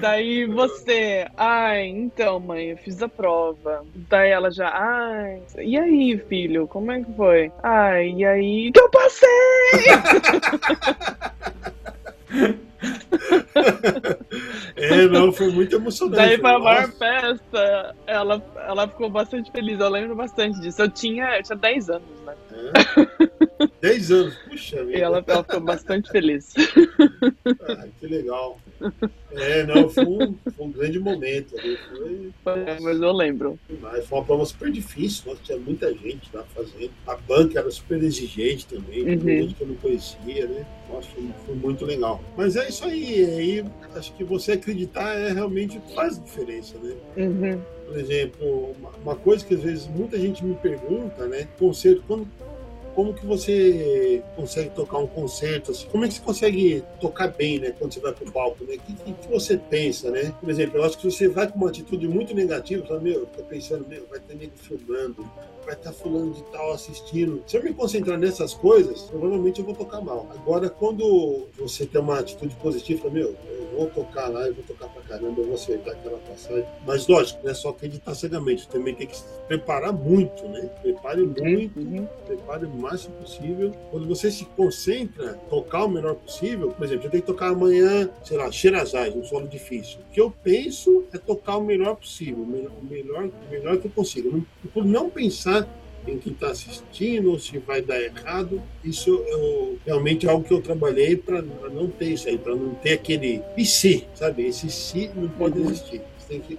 [0.00, 3.84] Daí você, ai, então, mãe, eu fiz a prova.
[4.08, 7.50] Daí ela já, ai, e aí, filho, como é que foi?
[7.62, 9.28] Ai, e aí, que eu passei!
[14.76, 16.16] é, não, foi muito emocionante.
[16.16, 17.94] Daí foi a maior festa.
[18.06, 20.82] Ela, ela ficou bastante feliz, eu lembro bastante disso.
[20.82, 22.34] Eu tinha, eu tinha 10 anos, né?
[22.52, 23.68] É.
[23.80, 24.98] 10 anos, puxa vida.
[24.98, 26.52] E ela, ela ficou bastante feliz.
[27.68, 28.58] Ah, que legal.
[29.32, 31.58] É, não, foi um, foi um grande momento.
[31.58, 31.78] Ali,
[32.44, 32.64] foi...
[32.80, 33.58] Mas eu lembro.
[33.66, 36.90] Foi uma prova super difícil, nossa, tinha muita gente lá fazendo.
[37.06, 39.20] A banca era super exigente também, uhum.
[39.20, 40.66] gente que eu não conhecia, né?
[40.90, 41.08] Nossa,
[41.46, 42.22] foi, muito legal.
[42.36, 43.64] Mas é isso aí, aí
[43.96, 46.94] acho que você acreditar é realmente faz diferença, né?
[47.16, 47.60] Uhum.
[47.86, 51.48] Por exemplo, uma, uma, coisa que às vezes muita gente me pergunta, né?
[51.58, 52.28] Concerto, quando,
[52.94, 55.70] como que você consegue tocar um concerto?
[55.70, 55.86] Assim?
[55.88, 57.74] Como é que você consegue tocar bem, né?
[57.78, 58.74] Quando você vai pro palco, né?
[58.74, 60.34] O que, que, você pensa, né?
[60.40, 63.42] Por exemplo, eu acho que você vai com uma atitude muito negativa, fala, meu, tô
[63.44, 65.28] pensando, meu, vai ter nego filmando,
[65.64, 67.42] vai estar tá fulano de tal assistindo.
[67.46, 70.26] Se eu me concentrar nessas coisas, provavelmente eu vou tocar mal.
[70.30, 74.88] Agora, quando você tem uma atitude positiva, meu, eu vou tocar lá, eu vou tocar
[74.88, 76.66] pra caramba, eu vou acertar aquela passagem.
[76.86, 80.70] Mas lógico, não é só acreditar cegamente, também tem que se preparar muito, né?
[80.82, 82.06] Prepare muito, uhum.
[82.26, 83.72] prepare o máximo possível.
[83.90, 88.08] Quando você se concentra, tocar o melhor possível, por exemplo, eu tenho que tocar amanhã,
[88.24, 90.00] sei lá, Xerazade, um solo difícil.
[90.00, 93.78] O que eu penso é tocar o melhor possível, o melhor, o melhor, o melhor
[93.78, 94.44] que eu consigo.
[94.72, 95.51] Por não pensar
[96.06, 98.62] em quem está assistindo, ou se vai dar errado.
[98.84, 102.74] Isso eu, realmente é algo que eu trabalhei para não ter isso aí, para não
[102.74, 104.46] ter aquele e se, sabe?
[104.46, 105.66] Esse se não pode uhum.
[105.66, 106.02] existir.
[106.18, 106.58] Você tem que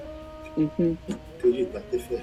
[0.57, 0.97] uhum.
[1.37, 2.21] acreditar, ter fé.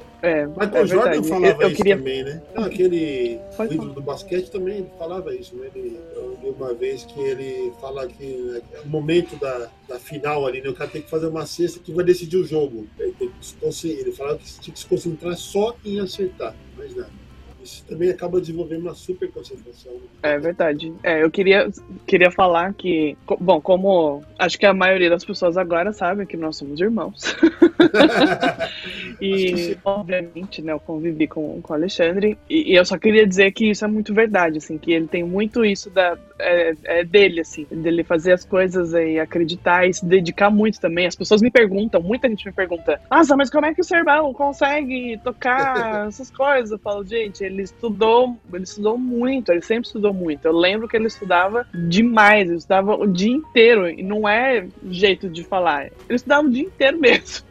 [0.22, 1.96] É, Michael é Jordan falava eu, eu isso queria...
[1.96, 2.42] também, né?
[2.54, 3.40] Não, aquele
[3.70, 5.68] ídolo do basquete também falava isso, né?
[5.74, 9.98] Ele, eu li uma vez que ele fala que né, é o momento da, da
[9.98, 10.68] final ali, né?
[10.68, 12.86] O cara tem que fazer uma cesta que vai decidir o jogo.
[12.98, 17.19] Ele, tem que, ele falava que tinha que se concentrar só em acertar, mais nada
[17.62, 19.92] isso também acaba desenvolvendo uma super concentração.
[20.22, 20.92] É verdade.
[21.02, 21.68] É, eu queria,
[22.06, 26.56] queria falar que, bom, como acho que a maioria das pessoas agora sabe que nós
[26.56, 27.36] somos irmãos.
[29.20, 32.38] e, obviamente, né, eu convivi com, com o Alexandre.
[32.48, 35.22] E, e, eu só queria dizer que isso é muito verdade, assim, que ele tem
[35.22, 40.04] muito isso da, é, é dele, assim, dele fazer as coisas e acreditar e se
[40.04, 41.06] dedicar muito também.
[41.06, 43.98] As pessoas me perguntam, muita gente me pergunta, nossa, mas como é que o seu
[43.98, 46.70] irmão consegue tocar essas coisas?
[46.70, 50.44] Eu falo, gente, ele estudou, ele estudou muito, ele sempre estudou muito.
[50.44, 55.28] Eu lembro que ele estudava demais, ele estudava o dia inteiro, e não é jeito
[55.28, 57.50] de falar, ele estudava o dia inteiro mesmo.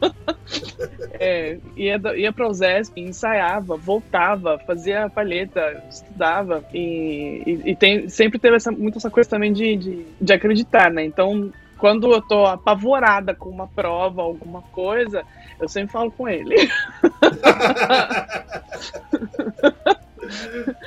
[1.20, 8.08] é, ia, ia para o ZESP, ensaiava, voltava, fazia palheta, estudava e, e, e, tem,
[8.08, 11.04] sempre teve essa, muito essa coisa também de, de, de acreditar, né?
[11.04, 15.24] Então, quando eu tô apavorada com uma prova, alguma coisa,
[15.60, 16.56] eu sempre falo com ele.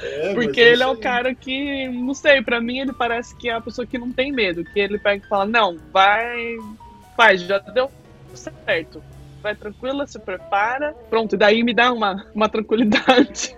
[0.01, 3.53] É, Porque ele é o cara que, não sei, para mim ele parece que é
[3.53, 6.55] a pessoa que não tem medo, que ele pega e fala, não, vai,
[7.15, 7.91] faz, já deu
[8.33, 9.03] certo.
[9.41, 10.93] Vai tranquila, se prepara.
[11.09, 13.55] Pronto, e daí me dá uma, uma tranquilidade.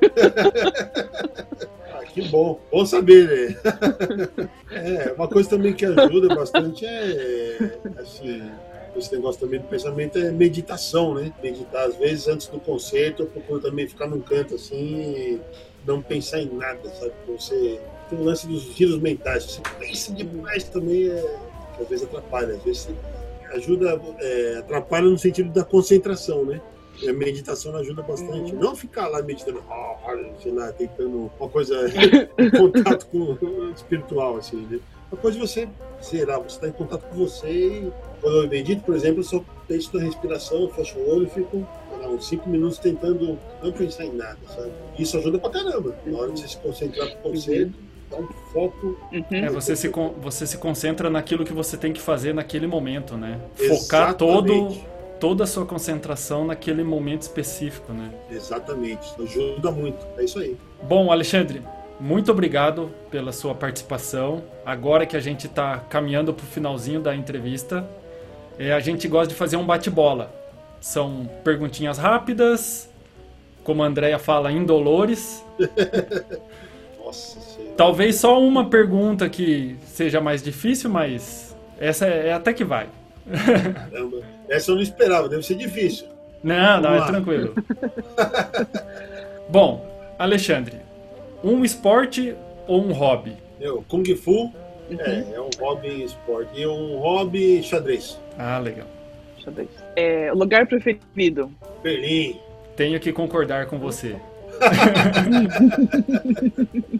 [1.94, 3.56] ah, que bom, bom saber, né?
[4.72, 8.44] É, uma coisa também que ajuda bastante é, assim,
[9.00, 11.34] esse negócio também do pensamento é meditação, né?
[11.42, 15.42] Meditar, às vezes, antes do concerto, eu procuro também ficar num canto assim e
[15.86, 17.14] não pensar em nada, sabe?
[17.28, 17.80] Você
[18.10, 19.44] tem o lance dos giros mentais.
[19.44, 21.38] Você pensa demais também, é,
[21.80, 22.90] às vezes atrapalha, às vezes
[23.54, 26.62] ajuda, é, atrapalha no sentido da concentração, né?
[27.02, 28.54] E a meditação ajuda bastante.
[28.54, 28.60] Uhum.
[28.60, 31.76] Não ficar lá meditando, oh, sei lá, tentando uma coisa
[32.38, 33.38] em contato com
[33.76, 34.80] espiritual, assim, né?
[35.12, 35.68] Uma coisa você,
[36.02, 37.92] sei lá, você está em contato com você e
[38.22, 41.68] quando eu medito, por exemplo, eu só penso na respiração, fecho o olho e fico
[42.00, 44.72] lá, uns 5 minutos tentando não pensar em nada, sabe?
[44.98, 45.96] Isso ajuda pra caramba.
[46.06, 47.74] Na hora de você se concentrar no conceito,
[48.10, 48.98] dá um foco.
[49.12, 49.26] Uhum.
[49.32, 49.90] É, você se,
[50.20, 53.40] você se concentra naquilo que você tem que fazer naquele momento, né?
[53.56, 58.12] Focar todo toda a sua concentração naquele momento específico, né?
[58.30, 60.58] Exatamente, ajuda muito, é isso aí.
[60.84, 61.62] Bom, Alexandre,
[62.00, 64.44] muito obrigado pela sua participação.
[64.66, 67.88] Agora que a gente está caminhando para o finalzinho da entrevista,
[68.60, 70.34] é, a gente gosta de fazer um bate-bola.
[70.82, 72.90] São perguntinhas rápidas,
[73.64, 75.44] como a Andrea fala, indolores.
[77.04, 77.74] Nossa senhora.
[77.76, 82.88] Talvez só uma pergunta que seja mais difícil, mas essa é, é até que vai.
[83.74, 86.08] Caramba, essa eu não esperava, deve ser difícil.
[86.44, 87.06] Não, Vamos não, é lá.
[87.06, 87.56] é tranquilo.
[89.50, 89.86] Bom,
[90.20, 90.85] Alexandre,
[91.46, 92.36] um esporte
[92.68, 93.38] ou um hobby?
[93.62, 94.52] Eu, Kung Fu uhum.
[95.00, 96.60] é, é um hobby esporte.
[96.60, 98.20] E um hobby xadrez.
[98.38, 98.88] Ah, legal.
[99.38, 99.70] Xadrez.
[99.96, 101.52] É, lugar preferido?
[101.84, 102.40] Berlim.
[102.76, 104.16] Tenho que concordar com você.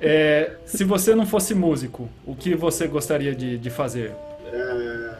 [0.00, 4.14] é, se você não fosse músico, o que você gostaria de, de fazer?
[4.52, 5.14] É,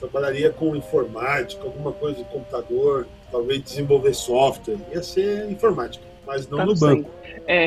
[0.00, 4.78] trabalharia com informática, alguma coisa de computador, talvez desenvolver software.
[4.92, 7.10] Ia ser informática, mas não tá no banco.
[7.46, 7.66] É.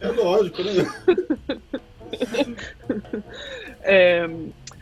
[0.00, 0.72] é lógico, né?
[3.82, 4.28] É,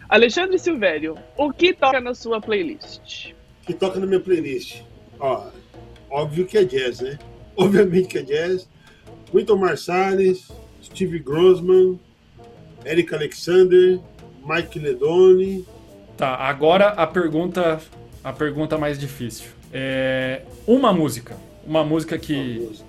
[0.08, 3.32] Alexandre Silvério, o que toca na sua playlist?
[3.62, 4.82] O que toca na minha playlist?
[5.18, 5.46] Ó,
[6.10, 7.18] óbvio que é jazz, né?
[7.56, 8.68] Obviamente que é jazz.
[9.34, 10.48] Wynton Marsalis,
[10.82, 11.98] Steve Grossman,
[12.84, 13.98] Eric Alexander,
[14.44, 15.64] Mike Ledone.
[16.16, 17.80] Tá, agora a pergunta,
[18.22, 19.50] a pergunta mais difícil.
[19.72, 21.36] É uma música,
[21.66, 22.86] uma música que uma música.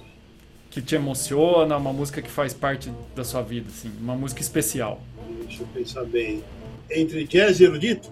[0.70, 5.02] que te emociona, uma música que faz parte da sua vida, assim, uma música especial.
[5.46, 6.44] Deixa eu pensar bem.
[6.92, 8.12] Entre jazz e erudito?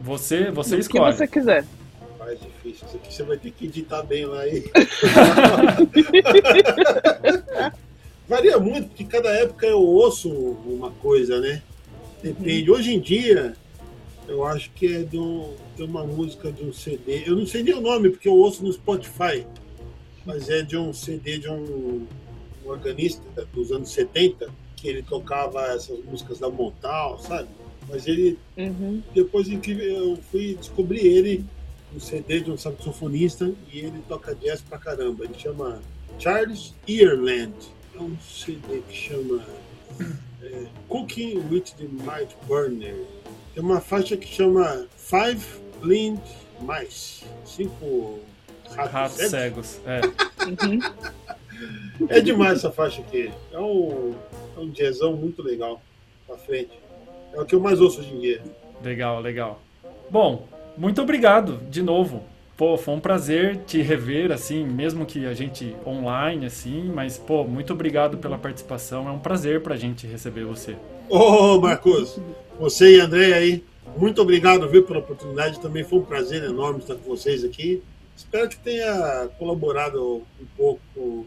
[0.00, 1.04] Você, você escolhe.
[1.04, 1.64] O que você quiser.
[2.18, 2.86] Mais difícil.
[2.86, 4.64] Isso aqui você vai ter que editar bem lá aí.
[8.28, 11.62] Varia muito, porque cada época eu ouço uma coisa, né?
[12.22, 12.70] Depende.
[12.70, 13.54] Hoje em dia,
[14.28, 17.24] eu acho que é de, um, de uma música de um CD.
[17.26, 19.46] Eu não sei nem o nome, porque eu ouço no Spotify.
[20.24, 22.06] Mas é de um CD de um, um
[22.64, 23.22] organista
[23.54, 27.48] dos anos 70, que ele tocava essas músicas da Montal, sabe?
[27.88, 29.00] Mas ele, uhum.
[29.14, 31.44] depois em que eu fui descobrir ele,
[31.94, 35.24] um CD de um saxofonista, e ele toca jazz pra caramba.
[35.24, 35.80] Ele chama
[36.18, 37.54] Charles Ireland.
[37.94, 39.44] É um CD que chama
[40.42, 42.96] é, Cooking with the Might Burner.
[43.56, 45.42] Tem uma faixa que chama Five
[45.80, 46.20] Blind
[46.60, 47.24] Mice.
[47.46, 48.20] Cinco
[48.68, 49.66] ratos, ratos cegos.
[49.82, 50.14] cegos.
[52.10, 52.18] É.
[52.18, 53.32] é demais essa faixa aqui.
[53.50, 54.14] É um,
[54.58, 55.80] é um jazzão muito legal
[56.26, 56.78] pra frente.
[57.32, 58.42] É o que eu mais ouço hoje em dia.
[58.84, 59.62] Legal, legal.
[60.10, 60.46] Bom,
[60.76, 62.24] muito obrigado de novo.
[62.56, 67.44] Pô, foi um prazer te rever, assim, mesmo que a gente online, assim, mas, pô,
[67.44, 69.06] muito obrigado pela participação.
[69.06, 70.72] É um prazer pra gente receber você.
[71.08, 72.18] Ô, oh, Marcos,
[72.58, 73.62] você e André aí,
[73.96, 75.60] muito obrigado, viu, pela oportunidade.
[75.60, 77.82] Também foi um prazer enorme estar com vocês aqui.
[78.16, 81.26] Espero que tenha colaborado um pouco com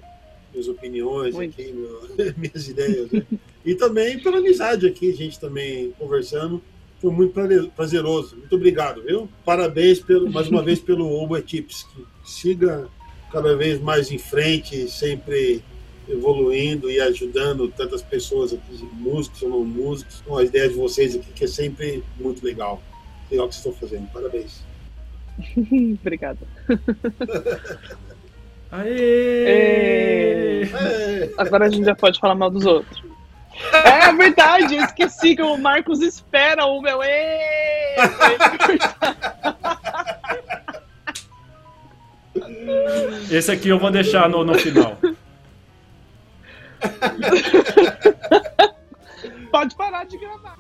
[0.52, 1.52] minhas opiniões muito.
[1.52, 3.12] aqui, meu, minhas ideias.
[3.12, 3.24] Né?
[3.64, 6.60] E também pela amizade aqui, a gente também conversando.
[7.00, 7.34] Foi muito
[7.76, 8.36] prazeroso.
[8.36, 9.30] Muito obrigado, viu?
[9.46, 11.84] Parabéns pelo, mais uma vez pelo Uber Tips.
[11.84, 12.88] Que siga
[13.32, 15.64] cada vez mais em frente, sempre
[16.08, 21.16] evoluindo e ajudando tantas pessoas aqui, músicos ou não músicos, com a ideia de vocês
[21.16, 22.82] aqui, que é sempre muito legal.
[23.32, 24.12] Legal o que vocês estão fazendo.
[24.12, 24.64] Parabéns.
[26.02, 26.40] Obrigada.
[28.72, 30.64] Aê!
[30.74, 31.34] Aê!
[31.38, 33.09] Agora a gente já pode falar mal dos outros.
[33.74, 37.00] É verdade, eu esqueci que o Marcos espera o meu.
[43.30, 44.98] Esse aqui eu vou deixar no, no final.
[49.52, 50.59] Pode parar de gravar.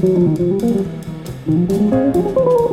[0.00, 0.38] Thank
[1.48, 2.69] you.